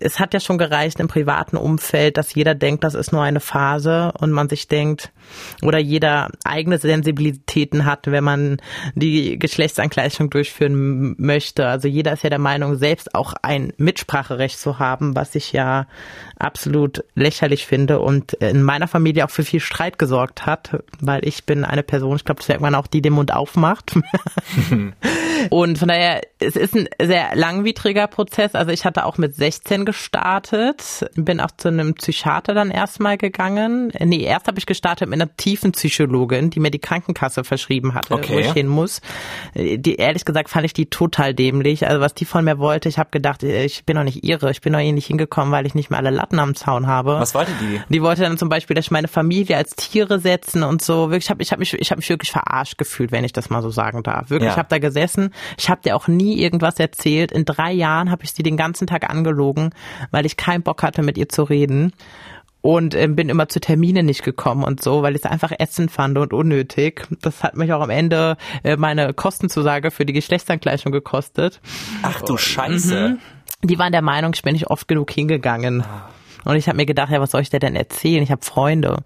[0.00, 3.40] es hat ja schon gereicht im privaten Umfeld, dass jeder denkt, das ist nur eine
[3.40, 5.12] Phase und man sich denkt,
[5.62, 8.56] oder jeder eigene Sensibilitäten hat, wenn man
[8.94, 11.66] die Geschlechtsangleichung durchführen möchte.
[11.66, 15.86] Also jeder ist ja der Meinung, selbst auch ein Mitspracherecht zu haben, was ich ja
[16.38, 21.44] absolut lächerlich finde und in meiner Familie auch für viel Streit gesorgt hat, weil ich
[21.44, 23.92] bin eine Person, ich glaube, das merkt man auch, die den Mund aufmacht.
[25.50, 28.54] und von daher, es ist ein sehr langwidriger Prozess.
[28.54, 33.92] Also ich hatte auch mit 16 gestartet, bin auch zu einem Psychiater dann erstmal gegangen.
[33.98, 38.14] Nee, erst habe ich gestartet mit einer tiefen Psychologin, die mir die Krankenkasse verschrieben hatte,
[38.14, 38.34] Okay.
[38.34, 39.00] wo ich hin muss.
[39.54, 41.86] Die, ehrlich gesagt fand ich die total dämlich.
[41.86, 44.60] Also was die von mir wollte, ich habe gedacht, ich bin doch nicht ihre, ich
[44.60, 47.12] bin doch hier nicht hingekommen, weil ich nicht mehr alle Latten am Zaun habe.
[47.20, 47.80] Was wollte die?
[47.88, 51.10] Die wollte dann zum Beispiel, dass ich meine Familie als Tiere setzen und so.
[51.10, 53.50] Wirklich, ich habe ich hab mich, ich hab mich wirklich verarscht gefühlt, wenn ich das
[53.50, 54.30] mal so sagen darf.
[54.30, 54.52] Wirklich, Ja.
[54.52, 55.32] ich habe da gesessen.
[55.58, 57.32] Ich habe dir auch nie irgendwas erzählt.
[57.32, 59.70] In drei Jahren habe ich sie den ganzen Tag angelogen,
[60.10, 61.92] weil ich keinen Bock hatte, mit ihr zu reden.
[62.62, 65.90] Und ähm, bin immer zu Terminen nicht gekommen und so, weil ich es einfach ätzend
[65.90, 67.06] fand und unnötig.
[67.22, 71.62] Das hat mich auch am Ende äh, meine Kostenzusage für die Geschlechtsangleichung gekostet.
[72.02, 73.16] Ach du Scheiße.
[73.62, 75.84] Die waren der Meinung, ich bin nicht oft genug hingegangen.
[76.44, 78.22] Und ich habe mir gedacht, ja, was soll ich dir denn erzählen?
[78.22, 79.02] Ich habe Freunde.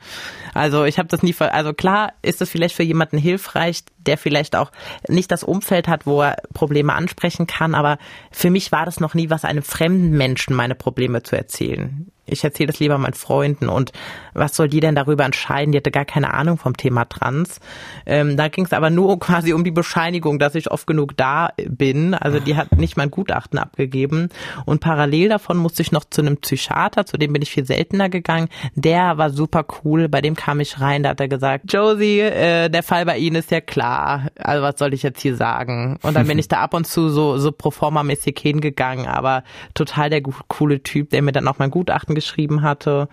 [0.52, 4.18] Also ich habe das nie, ver also klar ist es vielleicht für jemanden hilfreich, der
[4.18, 4.70] vielleicht auch
[5.08, 7.98] nicht das Umfeld hat, wo er Probleme ansprechen kann, aber
[8.30, 12.10] für mich war das noch nie was, einem fremden Menschen meine Probleme zu erzählen.
[12.26, 13.92] Ich erzähle das lieber meinen Freunden und
[14.34, 15.72] was soll die denn darüber entscheiden?
[15.72, 17.60] Die hatte gar keine Ahnung vom Thema Trans.
[18.06, 21.50] Ähm, da ging es aber nur quasi um die Bescheinigung, dass ich oft genug da
[21.68, 22.14] bin.
[22.14, 24.28] Also die hat nicht mein Gutachten abgegeben.
[24.64, 28.08] Und parallel davon musste ich noch zu einem Psychiater, zu dem bin ich viel seltener
[28.08, 28.48] gegangen.
[28.74, 32.68] Der war super cool, bei dem kam ich rein, da hat er gesagt, Josie, äh,
[32.68, 34.28] der Fall bei Ihnen ist ja klar.
[34.36, 35.98] Also was soll ich jetzt hier sagen?
[36.02, 39.44] Und dann bin ich da ab und zu so, so pro forma mäßig hingegangen, aber
[39.74, 43.08] total der coole Typ, der mir dann auch mein Gutachten geschrieben hatte.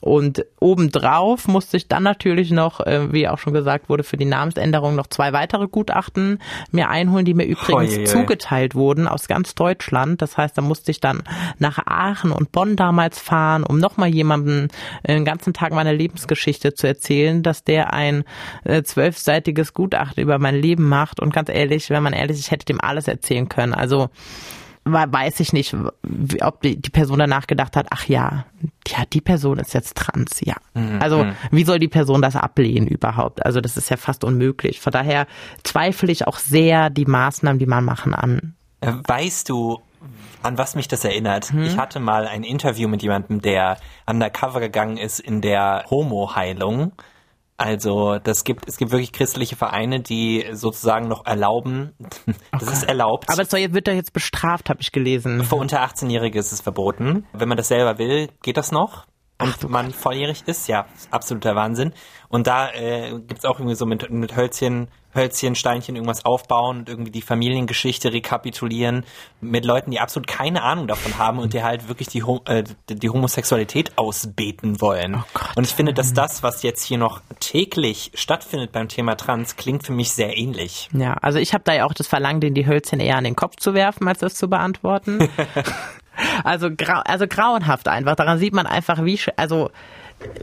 [0.00, 4.24] Und obendrauf musste ich dann natürlich noch, äh, wie auch schon gesagt wurde, für die
[4.24, 6.38] Namensänderung noch zwei weitere Gutachten
[6.70, 8.04] mir einholen, die mir übrigens Oje.
[8.04, 10.22] zugeteilt wurden aus ganz Deutschland.
[10.22, 11.22] Das heißt, da musste ich dann
[11.58, 14.68] nach Aachen und Bonn damals fahren, um nochmal jemandem
[15.02, 18.24] äh, den ganzen Tag meine Lebensgeschichte zu erzählen, dass der ein
[18.64, 21.20] äh, zwölfseitiges Gutachten über mein Leben macht.
[21.20, 23.74] Und ganz ehrlich, wenn man ehrlich ist, ich hätte dem alles erzählen können.
[23.74, 24.10] Also
[24.84, 25.74] weiß ich nicht,
[26.40, 28.46] ob die, die Person danach gedacht hat, ach ja,
[28.86, 30.54] ja, die Person ist jetzt trans, ja.
[31.00, 33.44] Also wie soll die Person das ablehnen überhaupt?
[33.44, 34.80] Also das ist ja fast unmöglich.
[34.80, 35.26] Von daher
[35.62, 38.54] zweifle ich auch sehr die Maßnahmen, die man machen an.
[38.80, 39.80] Äh, Weißt du,
[40.42, 41.50] an was mich das erinnert?
[41.50, 41.64] Hm?
[41.64, 46.92] Ich hatte mal ein Interview mit jemandem, der undercover gegangen ist in der Homo-Heilung.
[47.58, 51.92] Also, das gibt, es gibt wirklich christliche Vereine, die sozusagen noch erlauben,
[52.52, 53.28] das ist erlaubt.
[53.28, 55.42] Aber es wird doch jetzt bestraft, habe ich gelesen.
[55.44, 57.26] Für unter 18-Jährige ist es verboten.
[57.32, 59.06] Wenn man das selber will, geht das noch.
[59.40, 61.92] Und man volljährig ist, ja, ist absoluter Wahnsinn.
[62.28, 66.88] Und da äh, gibt's auch irgendwie so mit, mit Hölzchen, Hölzchen, Steinchen irgendwas aufbauen und
[66.88, 69.04] irgendwie die Familiengeschichte rekapitulieren
[69.40, 73.08] mit Leuten, die absolut keine Ahnung davon haben und die halt wirklich die, äh, die
[73.08, 75.24] Homosexualität ausbeten wollen.
[75.32, 75.56] Gott.
[75.56, 79.86] und ich finde, dass das, was jetzt hier noch täglich stattfindet beim Thema Trans, klingt
[79.86, 80.88] für mich sehr ähnlich.
[80.92, 83.36] Ja, also ich habe da ja auch das Verlangen, den die Hölzchen eher an den
[83.36, 85.28] Kopf zu werfen, als das zu beantworten.
[86.44, 88.16] also, grau, also grauenhaft einfach.
[88.16, 89.70] Daran sieht man einfach, wie, also,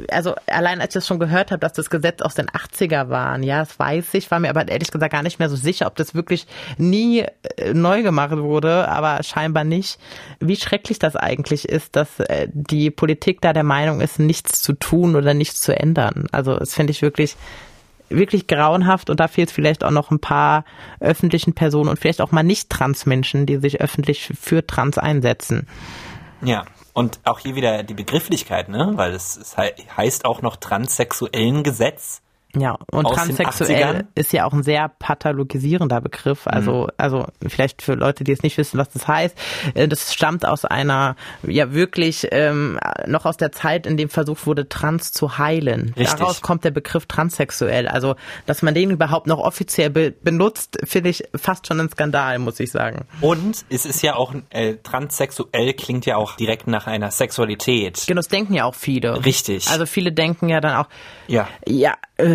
[0.10, 3.44] also allein als ich das schon gehört habe, dass das Gesetz aus den 80er waren,
[3.44, 5.96] ja, das weiß ich, war mir aber ehrlich gesagt gar nicht mehr so sicher, ob
[5.96, 7.26] das wirklich nie
[7.58, 10.00] äh, neu gemacht wurde, aber scheinbar nicht.
[10.40, 14.74] Wie schrecklich das eigentlich ist, dass äh, die Politik da der Meinung ist, nichts zu
[14.74, 16.28] tun oder nichts zu ändern.
[16.32, 17.36] Also das finde ich wirklich
[18.10, 20.66] wirklich grauenhaft und da fehlt es vielleicht auch noch ein paar
[21.00, 25.68] öffentlichen Personen und vielleicht auch mal nicht Transmenschen, die sich öffentlich für Trans einsetzen.
[26.42, 28.94] Ja, und auch hier wieder die Begrifflichkeit, ne?
[28.96, 32.22] Weil es, es hei- heißt auch noch transsexuellen Gesetz.
[32.58, 34.06] Ja, und transsexuell 80ern?
[34.16, 36.48] ist ja auch ein sehr pathologisierender Begriff.
[36.48, 39.38] Also, also vielleicht für Leute, die es nicht wissen, was das heißt.
[39.74, 44.46] äh, Das stammt aus einer, ja wirklich ähm, noch aus der Zeit, in dem versucht
[44.46, 45.94] wurde, Trans zu heilen.
[45.98, 46.20] Richtig.
[46.20, 47.88] Daraus kommt der Begriff transsexuell.
[47.88, 48.16] Also,
[48.46, 52.60] dass man den überhaupt noch offiziell be benutzt, finde ich fast schon ein Skandal, muss
[52.60, 53.06] ich sagen.
[53.22, 58.04] Und es ist ja auch, äh, transsexuell klingt ja auch direkt nach einer Sexualität.
[58.08, 59.26] Genau, das denken ja auch viele.
[59.26, 59.68] Richtig.
[59.70, 60.88] Also viele denken ja dann auch,
[61.28, 61.48] Ja.
[61.68, 62.26] ja, äh,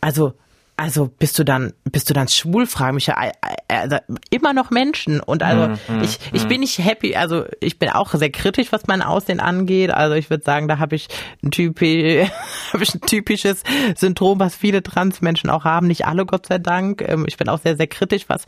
[0.00, 0.32] also,
[0.76, 2.64] also bist du dann, bist du dann schwul?
[2.66, 3.32] Fragen mich ja äh,
[3.66, 3.96] äh, also
[4.30, 5.18] immer noch Menschen.
[5.20, 8.86] Und also Mhm, ich, ich bin nicht happy, also ich bin auch sehr kritisch, was
[8.86, 9.90] mein Aussehen angeht.
[9.90, 11.08] Also ich würde sagen, da habe ich
[11.42, 12.24] ein typi,
[12.72, 13.64] habe ich ein typisches
[13.96, 15.88] Syndrom, was viele Transmenschen auch haben.
[15.88, 17.02] Nicht alle, Gott sei Dank.
[17.06, 18.44] Ähm, Ich bin auch sehr, sehr kritisch, was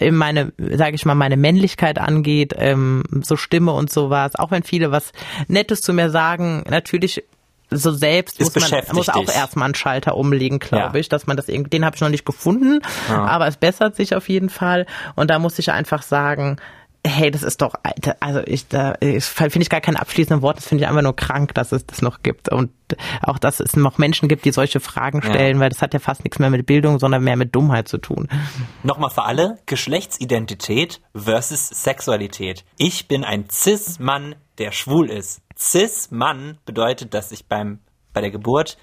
[0.00, 4.36] äh, meine, sage ich mal, meine Männlichkeit angeht, ähm, so Stimme und sowas.
[4.36, 5.12] Auch wenn viele was
[5.48, 7.22] Nettes zu mir sagen, natürlich
[7.78, 9.34] so selbst Es muss man muss auch dich.
[9.34, 11.00] erstmal einen Schalter umlegen, glaube Ja.
[11.00, 14.14] ich, dass man das irgendwie, den habe ich noch nicht gefunden, aber es bessert sich
[14.14, 16.56] auf jeden Fall und da muss ich einfach sagen,
[17.06, 17.74] hey, das ist doch,
[18.20, 21.14] also ich, da ich- finde ich gar kein abschließendes Wort, das finde ich einfach nur
[21.14, 22.70] krank, dass es das noch gibt und
[23.20, 26.24] auch, dass es noch Menschen gibt, die solche Fragen stellen, weil das hat ja fast
[26.24, 28.28] nichts mehr mit Bildung, sondern mehr mit Dummheit zu tun.
[28.84, 32.64] Nochmal für alle, Geschlechtsidentität versus Sexualität.
[32.78, 35.40] Ich bin ein Cis-Mann der schwul ist.
[35.56, 37.80] Cis-Mann bedeutet, dass ich beim,
[38.12, 38.76] bei der Geburt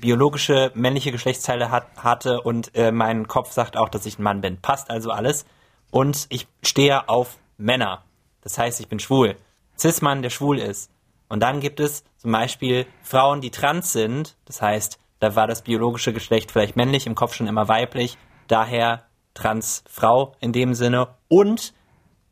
[0.00, 4.40] biologische männliche Geschlechtsteile hat, hatte und äh, mein Kopf sagt auch, dass ich ein Mann
[4.40, 4.60] bin.
[4.60, 5.46] Passt also alles.
[5.90, 8.02] Und ich stehe auf Männer.
[8.42, 9.36] Das heißt, ich bin schwul.
[9.78, 10.90] Cis-Mann, der schwul ist.
[11.28, 14.36] Und dann gibt es zum Beispiel Frauen, die trans sind.
[14.44, 18.18] Das heißt, da war das biologische Geschlecht vielleicht männlich, im Kopf schon immer weiblich.
[18.48, 21.08] Daher Transfrau in dem Sinne.
[21.28, 21.74] Und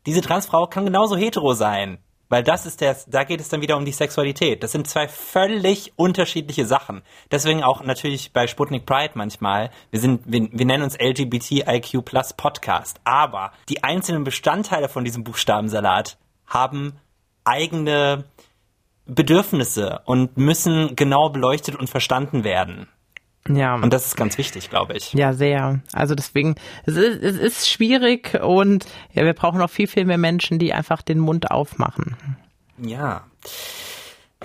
[0.05, 1.97] diese Transfrau kann genauso hetero sein.
[2.33, 4.63] Weil das ist der, da geht es dann wieder um die Sexualität.
[4.63, 7.03] Das sind zwei völlig unterschiedliche Sachen.
[7.29, 9.69] Deswegen auch natürlich bei Sputnik Pride manchmal.
[9.91, 12.99] Wir sind, wir, wir nennen uns LGBTIQ Plus Podcast.
[13.03, 16.17] Aber die einzelnen Bestandteile von diesem Buchstabensalat
[16.47, 16.93] haben
[17.43, 18.23] eigene
[19.05, 22.87] Bedürfnisse und müssen genau beleuchtet und verstanden werden.
[23.49, 23.75] Ja.
[23.75, 25.13] Und das ist ganz wichtig, glaube ich.
[25.13, 25.81] Ja, sehr.
[25.91, 30.17] Also deswegen, es ist, es ist schwierig und ja, wir brauchen noch viel, viel mehr
[30.17, 32.15] Menschen, die einfach den Mund aufmachen.
[32.77, 33.25] Ja.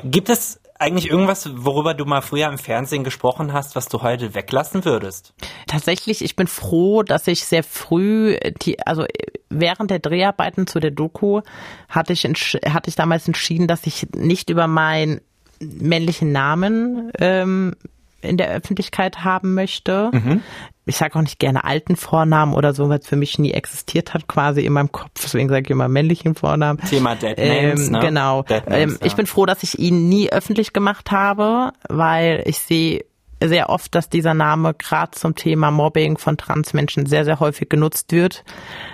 [0.02, 4.34] Gibt es eigentlich irgendwas, worüber du mal früher im Fernsehen gesprochen hast, was du heute
[4.34, 5.34] weglassen würdest?
[5.66, 9.04] Tatsächlich, ich bin froh, dass ich sehr früh, die, also
[9.48, 11.40] während der Dreharbeiten zu der Doku
[11.88, 15.20] hatte ich, hatte ich damals entschieden, dass ich nicht über meinen
[15.60, 17.74] männlichen Namen ähm,
[18.20, 20.10] in der Öffentlichkeit haben möchte.
[20.12, 20.42] Mhm.
[20.86, 24.14] Ich sage auch nicht gerne alten Vornamen oder so, weil es für mich nie existiert
[24.14, 25.10] hat, quasi in meinem Kopf.
[25.22, 26.80] Deswegen sage ich immer männlichen Vornamen.
[26.80, 28.00] Thema Dead Names, ähm, ne?
[28.00, 28.42] Genau.
[28.42, 32.42] Dead Names, Names, ähm, ich bin froh, dass ich ihn nie öffentlich gemacht habe, weil
[32.46, 33.04] ich sehe
[33.42, 38.12] sehr oft, dass dieser Name gerade zum Thema Mobbing von Transmenschen sehr, sehr häufig genutzt
[38.12, 38.44] wird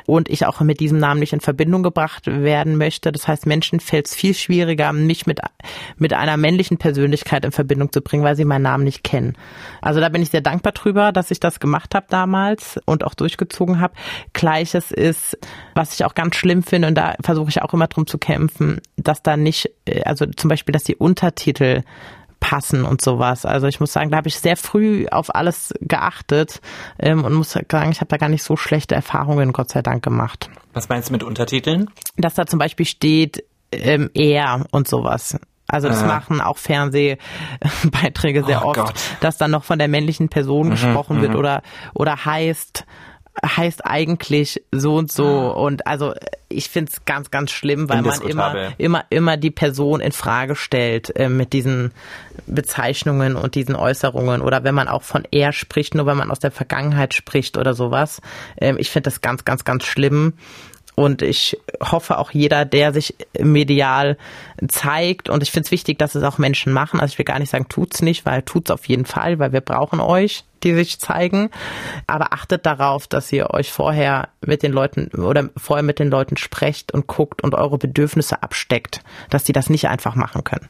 [0.07, 3.13] und ich auch mit diesem Namen nicht in Verbindung gebracht werden möchte.
[3.13, 5.41] Das heißt, Menschen fällt es viel schwieriger, mich mit,
[5.97, 9.37] mit einer männlichen Persönlichkeit in Verbindung zu bringen, weil sie meinen Namen nicht kennen.
[9.81, 13.15] Also da bin ich sehr dankbar drüber, dass ich das gemacht habe damals und auch
[13.15, 13.95] durchgezogen habe.
[14.33, 15.39] Gleiches ist,
[15.75, 18.81] was ich auch ganz schlimm finde und da versuche ich auch immer drum zu kämpfen,
[18.97, 21.83] dass da nicht, äh, also zum Beispiel, dass die Untertitel
[22.45, 23.47] passen und sowas.
[23.47, 26.61] Also ich muss sagen, da habe ich sehr früh auf alles geachtet
[26.99, 30.05] ähm, und muss sagen, ich habe da gar nicht so schlechte Erfahrungen, Gott sei Dank,
[30.05, 30.51] gemacht.
[30.75, 31.89] Was meinst du mit Untertiteln?
[32.19, 35.39] Dass da zum Beispiel steht ähm, er und sowas.
[35.67, 36.07] Also das äh.
[36.07, 38.95] machen auch Fernsehbeiträge sehr oh oft, Gott.
[39.21, 41.39] dass dann noch von der männlichen Person mhm, gesprochen wird mhm.
[41.39, 41.63] oder
[41.95, 42.85] oder heißt
[43.45, 45.51] heißt eigentlich so und so ah.
[45.51, 46.15] und also
[46.49, 50.55] ich finde es ganz ganz schlimm, weil man immer immer immer die Person in Frage
[50.55, 51.93] stellt äh, mit diesen
[52.47, 56.39] Bezeichnungen und diesen Äußerungen oder wenn man auch von er spricht, nur wenn man aus
[56.39, 58.21] der Vergangenheit spricht oder sowas.
[58.57, 60.35] Ähm, ich finde das ganz ganz ganz schlimm
[60.95, 64.17] und ich hoffe auch jeder, der sich medial
[64.69, 65.29] zeigt.
[65.29, 67.01] Und ich finde es wichtig, dass es auch Menschen machen.
[67.01, 69.61] Also ich will gar nicht sagen, tut's nicht, weil tut's auf jeden Fall, weil wir
[69.61, 71.51] brauchen euch, die sich zeigen.
[72.07, 76.37] Aber achtet darauf, dass ihr euch vorher mit den Leuten oder vorher mit den Leuten
[76.37, 80.69] sprecht und guckt und eure Bedürfnisse absteckt, dass die das nicht einfach machen können.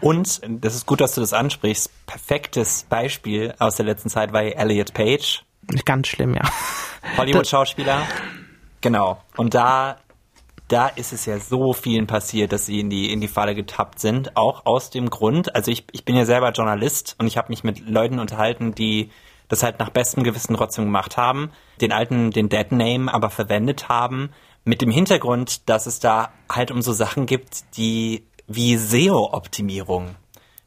[0.00, 4.42] Und, das ist gut, dass du das ansprichst, perfektes Beispiel aus der letzten Zeit war
[4.42, 5.42] Elliot Page.
[5.86, 6.42] Ganz schlimm, ja.
[7.16, 8.02] Hollywood-Schauspieler.
[8.84, 9.16] Genau.
[9.38, 9.96] Und da,
[10.68, 13.98] da ist es ja so vielen passiert, dass sie in die, in die Falle getappt
[13.98, 14.36] sind.
[14.36, 17.64] Auch aus dem Grund, also ich, ich bin ja selber Journalist und ich habe mich
[17.64, 19.08] mit Leuten unterhalten, die
[19.48, 23.88] das halt nach bestem Gewissen trotzdem gemacht haben, den alten, den Dead Name aber verwendet
[23.88, 24.32] haben,
[24.64, 30.14] mit dem Hintergrund, dass es da halt um so Sachen gibt, die wie SEO-Optimierung,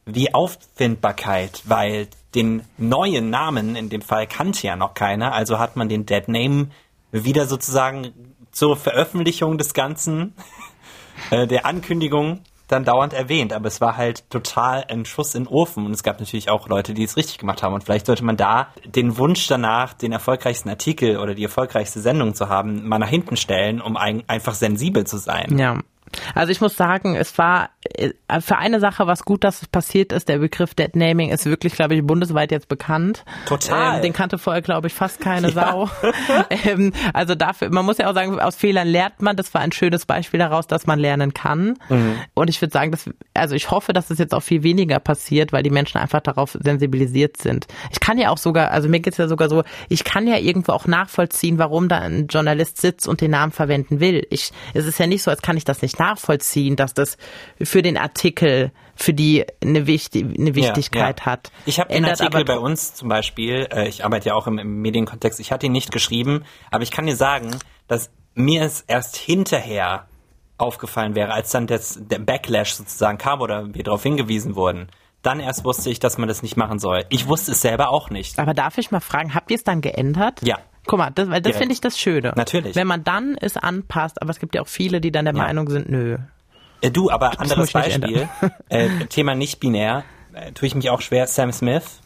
[0.06, 5.76] wie Auffindbarkeit, weil den neuen Namen in dem Fall kannte ja noch keiner, also hat
[5.76, 6.70] man den Dead Name
[7.12, 10.34] wieder sozusagen zur Veröffentlichung des Ganzen,
[11.32, 15.48] äh, der Ankündigung dann dauernd erwähnt, aber es war halt total ein Schuss in den
[15.48, 18.26] Ofen und es gab natürlich auch Leute, die es richtig gemacht haben und vielleicht sollte
[18.26, 23.00] man da den Wunsch danach, den erfolgreichsten Artikel oder die erfolgreichste Sendung zu haben, mal
[23.00, 25.58] nach hinten stellen, um ein, einfach sensibel zu sein.
[25.58, 25.80] Ja.
[26.36, 30.12] Also ich muss sagen, es war äh, für eine Sache was gut, dass es passiert
[30.12, 30.30] ist.
[30.30, 33.24] Der Begriff Dead Naming ist wirklich, glaube ich, bundesweit jetzt bekannt.
[33.46, 33.98] Total.
[33.98, 35.54] Ähm, den kannte vorher, glaube ich, fast keine ja.
[35.54, 35.90] Sau.
[36.66, 39.36] ähm, also dafür, man muss ja auch sagen, aus Fehlern lernt man.
[39.36, 41.78] Das war ein schönes Beispiel daraus, dass man lernen kann.
[41.90, 42.16] Mhm.
[42.34, 45.54] Und ich würde sagen, dass, also ich hoffe, dass es jetzt auch viel weniger passiert,
[45.54, 47.68] weil die Menschen einfach darauf sensibilisiert sind.
[47.92, 50.72] Ich kann ja auch sogar, also mir geht's ja sogar so, ich kann ja irgendwo
[50.72, 54.26] auch nachvollziehen, warum da ein Journalist sitzt und den Namen verwenden will.
[54.30, 57.18] Ich, es ist ja nicht so, als kann ich das nicht nachvollziehen, dass das
[57.62, 61.32] für den Artikel für die eine, Wichtig eine Wichtigkeit ja, ja.
[61.32, 61.52] hat.
[61.66, 64.82] Ich habe den Artikel bei uns zum Beispiel, äh, ich arbeite ja auch im, im
[64.82, 67.56] Medienkontext, ich hatte ihn nicht geschrieben, aber ich kann dir sagen,
[67.88, 70.08] dass mir es erst hinterher
[70.58, 74.88] aufgefallen wäre, als dann das, der Backlash sozusagen kam oder wir darauf hingewiesen wurden.
[75.22, 77.06] Dann erst wusste ich, dass man das nicht machen soll.
[77.10, 78.40] Ich wusste es selber auch nicht.
[78.40, 80.42] Aber darf ich mal fragen, habt ihr es dann geändert?
[80.44, 80.58] Ja.
[80.88, 82.34] Guck mal, das, weil das finde ich das Schöne.
[82.36, 82.76] Natürlich.
[82.76, 85.44] Wenn man dann es anpasst, aber es gibt ja auch viele, die dann der ja.
[85.44, 86.18] Meinung sind, nö.
[86.82, 88.30] Äh, du, aber Das anderes Beispiel.
[88.70, 90.04] äh, Thema nicht binär.
[90.34, 91.28] Äh, tue ich mich auch schwer.
[91.28, 92.00] Sam Smith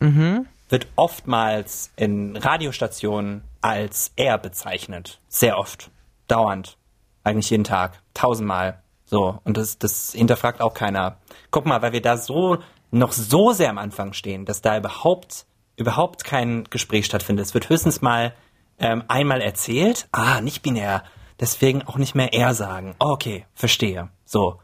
[0.00, 0.46] Mhm.
[0.68, 5.18] wird oftmals in Radiostationen als er bezeichnet.
[5.28, 5.90] Sehr oft.
[6.28, 6.76] Dauernd.
[7.22, 8.00] Eigentlich jeden Tag.
[8.12, 8.82] Tausendmal.
[9.06, 9.38] So.
[9.44, 11.16] Und das, das hinterfragt auch keiner.
[11.50, 12.58] Guck mal, weil wir da so,
[12.90, 15.46] noch so sehr am Anfang stehen, dass da überhaupt,
[15.76, 17.46] überhaupt kein Gespräch stattfindet.
[17.46, 18.34] Es wird höchstens mal
[18.78, 20.08] ähm, einmal erzählt.
[20.12, 21.04] Ah, nicht binär.
[21.40, 22.94] Deswegen auch nicht mehr er sagen.
[23.00, 24.08] Oh, okay, verstehe.
[24.24, 24.60] So.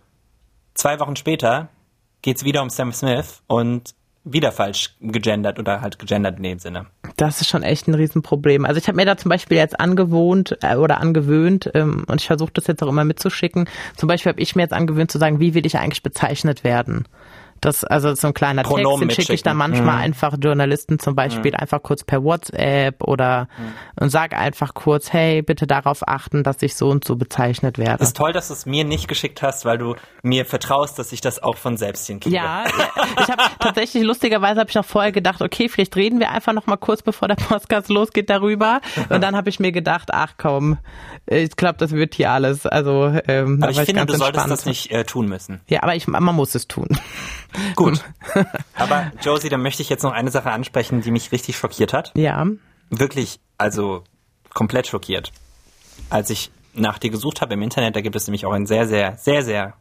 [0.75, 1.69] Zwei Wochen später
[2.23, 6.87] geht's wieder um Sam Smith und wieder falsch gegendert oder halt gegendert in dem Sinne.
[7.17, 8.65] Das ist schon echt ein Riesenproblem.
[8.65, 12.27] Also ich habe mir da zum Beispiel jetzt angewohnt äh, oder angewöhnt ähm, und ich
[12.27, 13.69] versuche das jetzt auch immer mitzuschicken.
[13.97, 17.07] Zum Beispiel habe ich mir jetzt angewöhnt zu sagen, wie will ich eigentlich bezeichnet werden?
[17.61, 21.15] Das, also so ein kleiner Pronomen Text, den schicke ich dann manchmal einfach Journalisten zum
[21.15, 23.49] Beispiel einfach kurz per WhatsApp oder
[23.99, 28.03] und sag einfach kurz, hey, bitte darauf achten, dass ich so und so bezeichnet werde.
[28.03, 31.21] Ist toll, dass du es mir nicht geschickt hast, weil du mir vertraust, dass ich
[31.21, 32.37] das auch von selbst hinkriege.
[32.37, 32.65] Ja,
[33.21, 36.67] ich habe tatsächlich lustigerweise habe ich noch vorher gedacht, okay, vielleicht reden wir einfach noch
[36.67, 38.81] mal kurz bevor der Podcast losgeht darüber.
[39.09, 40.79] Und dann habe ich mir gedacht, ach komm,
[41.27, 42.67] ich glaube, das wird hier alles.
[42.67, 45.61] Also, ähm, Aber ich finde, ganz du solltest das nicht äh, tun müssen.
[45.69, 46.89] Ja, aber ich, man muss es tun.
[47.77, 48.05] Gut.
[48.75, 52.13] Aber Josie, dann möchte ich jetzt noch eine Sache ansprechen, die mich richtig schockiert hat.
[52.17, 52.47] Ja,
[52.91, 54.03] Wirklich, also
[54.53, 55.33] komplett schockiert.
[56.11, 58.87] Als ich nach dir gesucht habe im Internet, da gibt es nämlich auch ein sehr,
[58.87, 59.75] sehr, sehr, sehr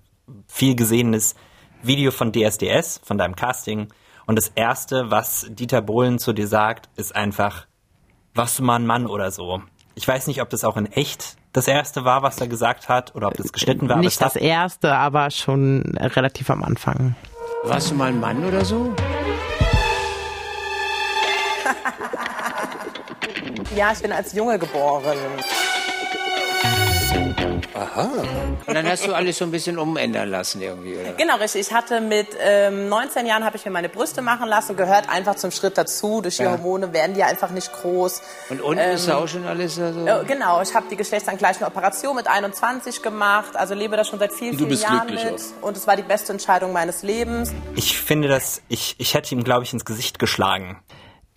[0.47, 1.36] viel gesehenes
[1.82, 3.88] Video von DSDS, von deinem Casting.
[4.28, 7.65] Und das erste, was Dieter Bohlen zu dir sagt, ist einfach,
[8.36, 9.61] was du mal ein Mann oder so.
[9.95, 13.15] Ich weiß nicht, ob das auch in echt das erste war, was er gesagt hat,
[13.15, 13.97] oder ob das geschnitten war.
[13.97, 17.15] nicht das erste, aber schon relativ am Anfang.
[17.64, 18.93] Warst du mal ein Mann oder so?
[23.76, 25.18] Ja, ich bin als Junge geboren.
[28.65, 31.13] Und dann hast du alles so ein bisschen umändern lassen irgendwie, oder?
[31.13, 31.61] Genau, richtig.
[31.67, 35.36] Ich hatte mit ähm, 19 Jahren habe ich mir meine Brüste machen lassen, gehört einfach
[35.36, 36.22] zum Schritt dazu.
[36.22, 36.51] Durch die Ja.
[36.51, 38.22] Hormone werden die einfach nicht groß.
[38.49, 39.82] Und unten ist da auch schon alles so.
[39.84, 44.34] Äh, Genau, ich habe die geschlechtsangleichende Operation mit 21 gemacht, also lebe da schon seit
[44.34, 45.41] vielen, Du vielen bist Jahren glücklich mit.
[45.61, 47.51] Und es war die beste Entscheidung meines Lebens.
[47.76, 50.80] Ich finde das, ich, ich hätte ihm, glaube ich, ins Gesicht geschlagen.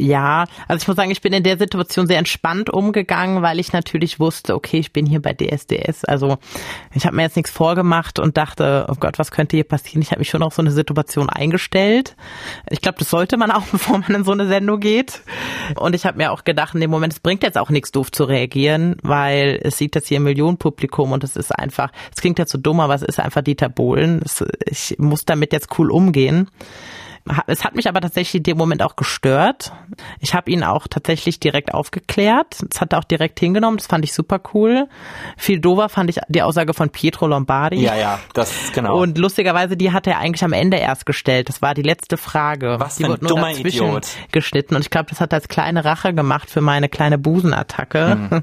[0.02, 3.72] Ja, also ich muss sagen, ich bin in der Situation sehr entspannt umgegangen, weil ich
[3.72, 6.04] natürlich wusste, okay, ich bin hier bei DSDS.
[6.04, 6.38] Also
[6.92, 10.02] ich habe mir jetzt nichts vorgemacht und dachte, oh Gott, was könnte hier passieren?
[10.02, 12.16] Ich habe mich schon auf so eine Situation eingestellt.
[12.68, 15.22] Ich glaube, das sollte man auch, bevor man in so eine Sendung geht.
[15.76, 18.10] Und ich habe mir auch gedacht, in dem Moment, es bringt jetzt auch nichts, doof
[18.10, 22.40] zu reagieren, weil es sieht jetzt hier ein Millionenpublikum und es ist einfach, es klingt
[22.40, 24.20] jetzt so dumm, aber es ist einfach Dieter Bohlen.
[24.66, 26.48] Ich muss damit jetzt cool umgehen.
[27.46, 29.72] Es hat mich aber tatsächlich in dem Moment auch gestört.
[30.18, 32.58] Ich habe ihn auch tatsächlich direkt aufgeklärt.
[32.68, 33.76] Das hat er auch direkt hingenommen.
[33.76, 34.88] Das fand ich super cool.
[35.36, 37.80] Viel dover fand ich die Aussage von Pietro Lombardi.
[37.80, 38.98] Ja, ja, das genau.
[39.00, 41.48] Und lustigerweise, die hat er eigentlich am Ende erst gestellt.
[41.48, 42.76] Das war die letzte Frage.
[42.78, 44.08] Was die für ein wurde dummer Idiot.
[44.32, 44.74] geschnitten.
[44.74, 48.42] Und ich glaube, das hat er als kleine Rache gemacht für meine kleine Busenattacke.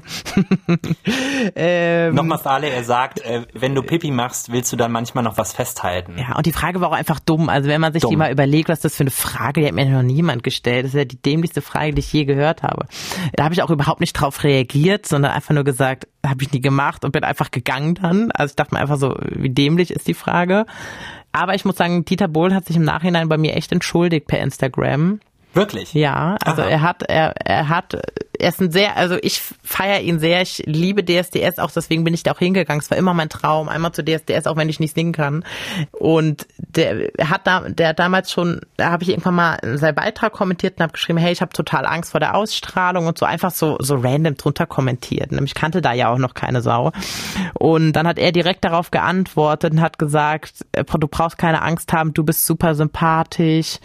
[1.54, 5.36] ähm, Nochmal alle, er sagt, äh, wenn du Pipi machst, willst du dann manchmal noch
[5.36, 6.16] was festhalten.
[6.18, 7.48] Ja, und die Frage war auch einfach dumm.
[7.48, 8.10] Also wenn man sich Dumm.
[8.10, 10.84] die mal überlegt, was das für eine Frage, die hat mir noch niemand gestellt.
[10.84, 12.86] Das ist ja die dämlichste Frage, die ich je gehört habe.
[13.34, 16.60] Da habe ich auch überhaupt nicht drauf reagiert, sondern einfach nur gesagt, habe ich nie
[16.60, 18.30] gemacht und bin einfach gegangen dann.
[18.32, 20.66] Also ich dachte mir einfach so, wie dämlich ist die Frage.
[21.32, 24.40] Aber ich muss sagen, Dieter Bohlen hat sich im Nachhinein bei mir echt entschuldigt per
[24.40, 25.20] Instagram.
[25.52, 25.94] Wirklich?
[25.94, 26.70] Ja, also Aha.
[26.70, 27.98] er hat, er, er hat,
[28.38, 32.14] er ist ein sehr, also ich feiere ihn sehr, ich liebe DSDS auch, deswegen bin
[32.14, 32.80] ich da auch hingegangen.
[32.80, 35.44] Es war immer mein Traum, einmal zu DSDS, auch wenn ich nicht singen kann.
[35.92, 40.32] Und der er hat da, der damals schon, da habe ich irgendwann mal seinen Beitrag
[40.32, 43.50] kommentiert und habe geschrieben, hey, ich habe total Angst vor der Ausstrahlung und so einfach
[43.50, 45.32] so, so random drunter kommentiert.
[45.32, 46.92] Und Ich kannte da ja auch noch keine Sau.
[47.54, 51.92] Und dann hat er direkt darauf geantwortet und hat gesagt, äh, du brauchst keine Angst
[51.92, 53.78] haben, du bist super sympathisch.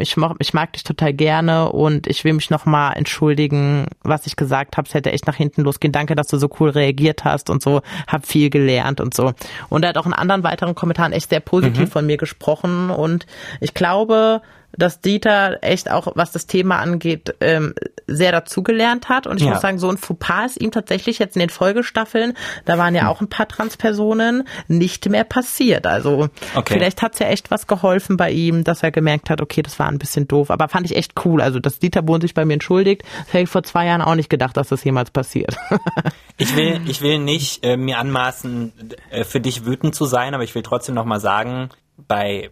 [0.00, 4.36] Ich mag, ich mag dich total gerne und ich will mich nochmal entschuldigen, was ich
[4.36, 4.88] gesagt habe.
[4.88, 5.92] Es hätte echt nach hinten losgehen.
[5.92, 7.82] Danke, dass du so cool reagiert hast und so.
[8.06, 9.32] Hab viel gelernt und so.
[9.68, 12.90] Und er hat auch in anderen weiteren Kommentaren echt sehr positiv von mir gesprochen.
[12.90, 13.26] Und
[13.60, 14.42] ich glaube,
[14.76, 17.74] dass Dieter echt auch, was das Thema angeht, ähm,
[18.06, 19.26] sehr dazugelernt hat.
[19.26, 19.50] Und ich Ja.
[19.52, 23.08] muss sagen, so ein Fauxpas ist ihm tatsächlich jetzt in den Folgestaffeln, da waren ja
[23.08, 25.86] auch ein paar Transpersonen, nicht mehr passiert.
[25.86, 26.74] Also Okay.
[26.74, 29.88] vielleicht hat's ja echt was geholfen bei ihm, dass er gemerkt hat, okay, das war
[29.88, 30.50] ein bisschen doof.
[30.50, 31.40] Aber fand ich echt cool.
[31.40, 34.14] Also, dass Dieter Bohlen sich bei mir entschuldigt, das hätte ich vor zwei Jahren auch
[34.14, 35.56] nicht gedacht, dass das jemals passiert.
[36.42, 38.72] Ich will, ich will nicht äh, mir anmaßen,
[39.10, 41.68] äh, für dich wütend zu sein, aber ich will trotzdem nochmal sagen,
[42.08, 42.50] bei,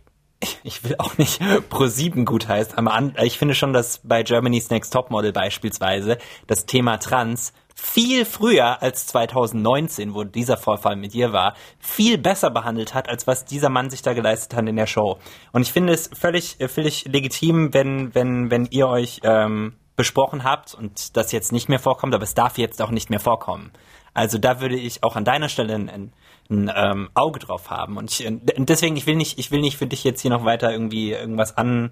[0.63, 2.75] ich will auch nicht Pro7 gut heißt,
[3.23, 9.07] ich finde schon, dass bei Germany's Next Topmodel beispielsweise das Thema Trans viel früher als
[9.07, 13.89] 2019, wo dieser Vorfall mit dir war, viel besser behandelt hat, als was dieser Mann
[13.89, 15.19] sich da geleistet hat in der Show.
[15.53, 20.75] Und ich finde es völlig, völlig legitim, wenn, wenn, wenn ihr euch ähm, besprochen habt
[20.75, 23.73] und das jetzt nicht mehr vorkommt, aber es darf jetzt auch nicht mehr vorkommen.
[24.13, 26.13] Also da würde ich auch an deiner Stelle ein,
[26.51, 27.97] ein ähm, Auge drauf haben.
[27.97, 28.27] Und ich,
[28.57, 31.57] deswegen, ich will nicht, ich will nicht für dich jetzt hier noch weiter irgendwie irgendwas
[31.57, 31.91] an,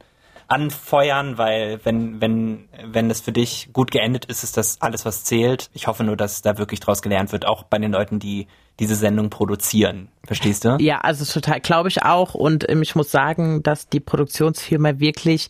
[0.48, 5.24] anfeuern, weil wenn, wenn, wenn es für dich gut geendet ist, ist das alles, was
[5.24, 5.70] zählt.
[5.74, 8.46] Ich hoffe nur, dass da wirklich draus gelernt wird, auch bei den Leuten, die
[8.78, 10.09] diese Sendung produzieren.
[10.24, 10.76] Verstehst du?
[10.80, 12.34] Ja, also total, glaube ich auch.
[12.34, 15.48] Und ähm, ich muss sagen, dass die Produktionsfirma wirklich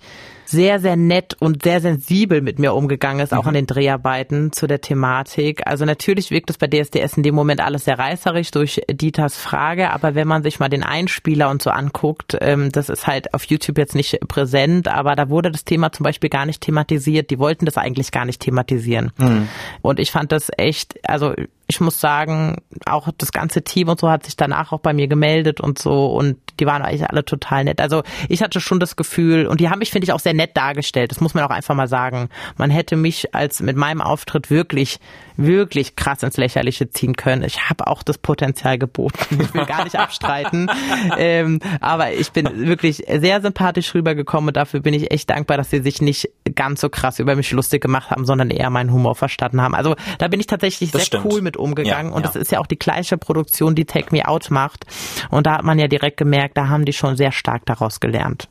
[0.48, 3.48] sehr, sehr nett und sehr sensibel mit mir umgegangen ist, auch mhm.
[3.48, 5.66] an den Dreharbeiten zu der Thematik.
[5.66, 9.90] Also natürlich wirkt es bei DSDS in dem Moment alles sehr reißerisch durch Dieters Frage,
[9.90, 13.44] aber wenn man sich mal den Einspieler und so anguckt, ähm, das ist halt auf
[13.44, 17.30] YouTube jetzt nicht präsent, aber da wurde das Thema zum Beispiel gar nicht thematisiert.
[17.30, 19.12] Die wollten das eigentlich gar nicht thematisieren.
[19.18, 19.48] Mhm.
[19.82, 21.34] Und ich fand das echt, also
[21.68, 25.08] ich muss sagen, auch das ganze Team und so hat sich danach auch bei mir
[25.08, 27.80] gemeldet und so und die waren eigentlich alle total nett.
[27.80, 30.56] Also ich hatte schon das Gefühl und die haben mich, finde ich, auch sehr nett
[30.56, 31.10] dargestellt.
[31.10, 32.28] Das muss man auch einfach mal sagen.
[32.56, 35.00] Man hätte mich als mit meinem Auftritt wirklich,
[35.36, 37.42] wirklich krass ins Lächerliche ziehen können.
[37.42, 39.40] Ich habe auch das Potenzial geboten.
[39.40, 40.70] Ich will gar nicht abstreiten.
[41.18, 45.70] ähm, aber ich bin wirklich sehr sympathisch rübergekommen und dafür bin ich echt dankbar, dass
[45.70, 49.16] sie sich nicht ganz so krass über mich lustig gemacht haben, sondern eher meinen Humor
[49.16, 49.74] verstanden haben.
[49.74, 51.24] Also da bin ich tatsächlich das sehr stimmt.
[51.32, 52.10] cool mit umgegangen.
[52.10, 52.28] Ja, und ja.
[52.28, 54.86] das ist ja auch die gleiche Produktion, die Take Me Out macht.
[55.30, 58.48] Und da hat man ja direkt gemerkt, da haben die schon sehr stark daraus gelernt.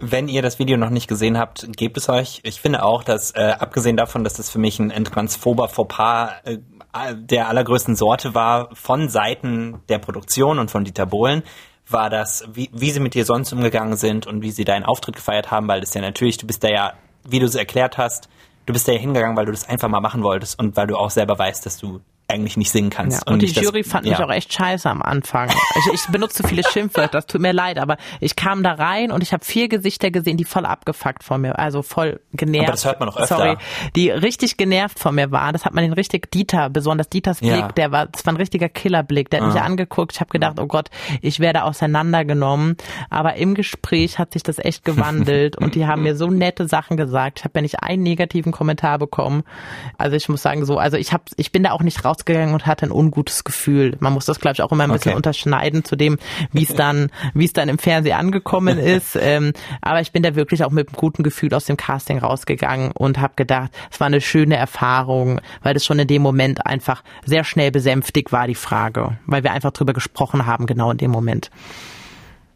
[0.00, 2.40] Wenn ihr das Video noch nicht gesehen habt, gebt es euch.
[2.44, 6.58] Ich finde auch, dass äh, abgesehen davon, dass das für mich ein transphober Fauxpas äh,
[7.14, 11.42] der allergrößten Sorte war von Seiten der Produktion und von Dieter Bohlen,
[11.90, 15.16] war das, wie, wie sie mit dir sonst umgegangen sind und wie sie deinen Auftritt
[15.16, 16.92] gefeiert haben, weil das ja natürlich, du bist da ja,
[17.24, 18.28] wie du es erklärt hast,
[18.68, 20.96] du bist da ja hingegangen, weil du das einfach mal machen wolltest und weil du
[20.96, 22.00] auch selber weißt, dass du
[22.30, 23.22] eigentlich nicht singen kannst.
[23.26, 24.12] Ja, und, und, die Jury das, fand ja.
[24.12, 25.48] mich auch echt scheiße am Anfang.
[25.78, 29.22] Ich, ich benutze viele Schimpfwörter, das tut mir leid, aber ich kam da rein und
[29.22, 32.64] ich habe vier Gesichter gesehen, die voll abgefuckt von mir, also voll genervt.
[32.64, 33.36] Aber das hört man auch öfter.
[33.36, 33.56] Sorry,
[33.96, 35.54] die richtig genervt von mir waren.
[35.54, 37.68] Das hat man den richtig Dieter, besonders Dieters Blick, ja.
[37.68, 39.30] der war, das war ein richtiger Killerblick.
[39.30, 40.12] Der hat mich angeguckt.
[40.12, 40.90] Ich habe gedacht, oh Gott,
[41.22, 42.76] ich werde auseinandergenommen.
[43.08, 46.98] Aber im Gespräch hat sich das echt gewandelt und die haben mir so nette Sachen
[46.98, 47.38] gesagt.
[47.38, 49.44] Ich habe ja nicht einen negativen Kommentar bekommen.
[49.96, 52.54] Also ich muss sagen so, also ich habe, ich bin da auch nicht raus rausgegangen
[52.54, 53.96] und hatte ein ungutes Gefühl.
[54.00, 55.16] Man muss das, glaube ich, auch immer ein bisschen okay.
[55.16, 56.18] unterschneiden zu dem,
[56.52, 59.16] wie es dann, wie es dann im Fernsehen angekommen ist.
[59.20, 62.92] Ähm, aber ich bin da wirklich auch mit einem guten Gefühl aus dem Casting rausgegangen
[62.92, 67.02] und habe gedacht, es war eine schöne Erfahrung, weil das schon in dem Moment einfach
[67.24, 71.10] sehr schnell besänftigt war, die Frage, weil wir einfach drüber gesprochen haben, genau in dem
[71.10, 71.50] Moment.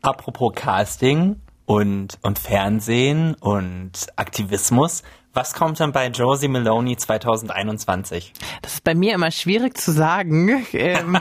[0.03, 5.03] Apropos Casting und, und Fernsehen und Aktivismus.
[5.35, 8.35] Was kommt dann bei Josie Maloney 2021?
[8.61, 10.67] Das ist bei mir immer schwierig zu sagen.
[10.75, 11.19] Ähm,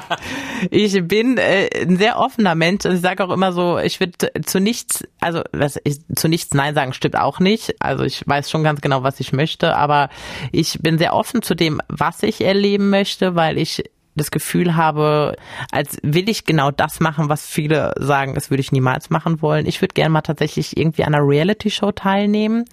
[0.70, 4.32] ich bin äh, ein sehr offener Mensch und ich sage auch immer so, ich würde
[4.44, 7.76] zu nichts, also was ich, zu nichts Nein sagen stimmt auch nicht.
[7.80, 10.10] Also ich weiß schon ganz genau, was ich möchte, aber
[10.52, 13.84] ich bin sehr offen zu dem, was ich erleben möchte, weil ich
[14.16, 15.36] das Gefühl habe,
[15.72, 19.66] als will ich genau das machen, was viele sagen, das würde ich niemals machen wollen.
[19.66, 22.66] Ich würde gerne mal tatsächlich irgendwie an einer Reality-Show teilnehmen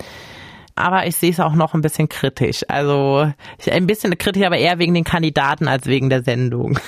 [0.78, 2.64] aber ich sehe es auch noch ein bisschen kritisch.
[2.68, 3.30] Also
[3.70, 6.78] ein bisschen kritisch, aber eher wegen den Kandidaten als wegen der Sendung.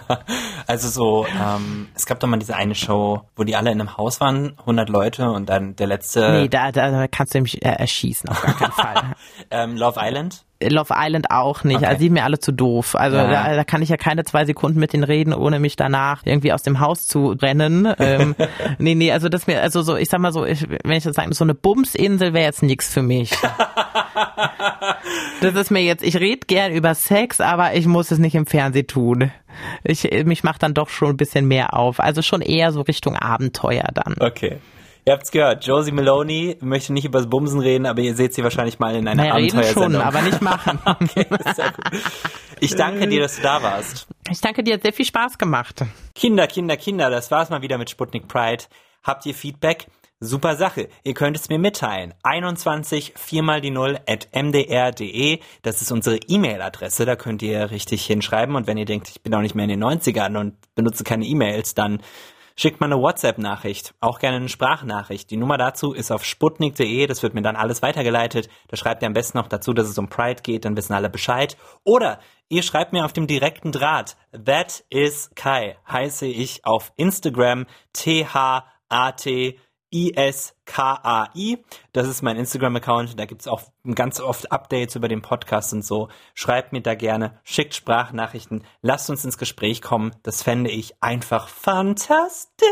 [0.66, 3.96] also so, ähm, es gab doch mal diese eine Show, wo die alle in einem
[3.96, 6.30] Haus waren, 100 Leute und dann der letzte...
[6.32, 9.14] Nee, da, da kannst du mich äh, erschießen, auf gar keinen Fall.
[9.50, 10.44] ähm, Love Island?
[10.60, 11.76] Love Island auch nicht.
[11.76, 11.86] Okay.
[11.86, 12.96] Also die sind mir alle zu doof.
[12.96, 13.30] Also ja.
[13.30, 16.52] da, da, kann ich ja keine zwei Sekunden mit denen reden, ohne mich danach irgendwie
[16.52, 17.88] aus dem Haus zu rennen.
[17.98, 18.34] ähm,
[18.78, 21.14] nee, nee, also das mir, also so, ich sag mal so, ich, wenn ich das
[21.14, 23.30] sage, so eine Bumsinsel wäre jetzt nix für mich.
[25.40, 28.46] das ist mir jetzt, ich rede gern über Sex, aber ich muss es nicht im
[28.46, 29.30] Fernsehen tun.
[29.84, 32.00] Ich, mich macht dann doch schon ein bisschen mehr auf.
[32.00, 34.16] Also schon eher so Richtung Abenteuer dann.
[34.18, 34.58] Okay.
[35.08, 38.44] Ihr habt's gehört, Josie Maloney möchte nicht über das Bumsen reden, aber ihr seht sie
[38.44, 39.82] wahrscheinlich mal in einer naja, Abenteuersendung.
[39.84, 40.78] Reden schon, aber nicht machen.
[40.84, 41.86] okay, sehr gut.
[42.60, 44.06] Ich danke dir, dass du da warst.
[44.30, 45.82] Ich danke dir, hat sehr viel Spaß gemacht.
[46.14, 48.64] Kinder, Kinder, Kinder, das war's mal wieder mit Sputnik Pride.
[49.02, 49.86] Habt ihr Feedback?
[50.20, 50.90] Super Sache.
[51.04, 52.12] Ihr könnt es mir mitteilen.
[52.22, 55.38] 21 4 mal die 0 at mdr.de.
[55.62, 57.06] Das ist unsere E-Mail-Adresse.
[57.06, 58.56] Da könnt ihr richtig hinschreiben.
[58.56, 61.24] Und wenn ihr denkt, ich bin auch nicht mehr in den 90ern und benutze keine
[61.24, 62.02] E-Mails, dann
[62.58, 65.30] schickt mal eine WhatsApp-Nachricht, auch gerne eine Sprachnachricht.
[65.30, 68.48] Die Nummer dazu ist auf sputnik.de, das wird mir dann alles weitergeleitet.
[68.66, 71.08] Da schreibt ihr am besten noch dazu, dass es um Pride geht, dann wissen alle
[71.08, 71.56] Bescheid.
[71.84, 77.66] Oder ihr schreibt mir auf dem direkten Draht, that is Kai, heiße ich auf Instagram,
[77.92, 79.58] T-H-A-T
[79.92, 81.64] I-S-K-A-I.
[81.92, 83.18] Das ist mein Instagram-Account.
[83.18, 83.62] Da gibt's auch
[83.94, 86.08] ganz oft Updates über den Podcast und so.
[86.34, 90.14] Schreibt mir da gerne, schickt Sprachnachrichten, lasst uns ins Gespräch kommen.
[90.22, 92.68] Das fände ich einfach fantastisch.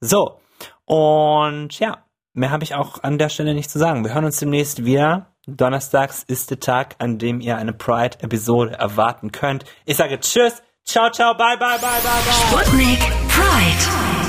[0.00, 0.40] So,
[0.84, 4.04] und ja, mehr habe ich auch an der Stelle nicht zu sagen.
[4.04, 5.32] Wir hören uns demnächst wieder.
[5.46, 9.64] Donnerstags ist der Tag, an dem ihr eine Pride-Episode erwarten könnt.
[9.84, 12.60] Ich sage Tschüss, ciao, ciao, bye, bye, bye, bye, bye.
[12.60, 14.25] Sputnik Pride.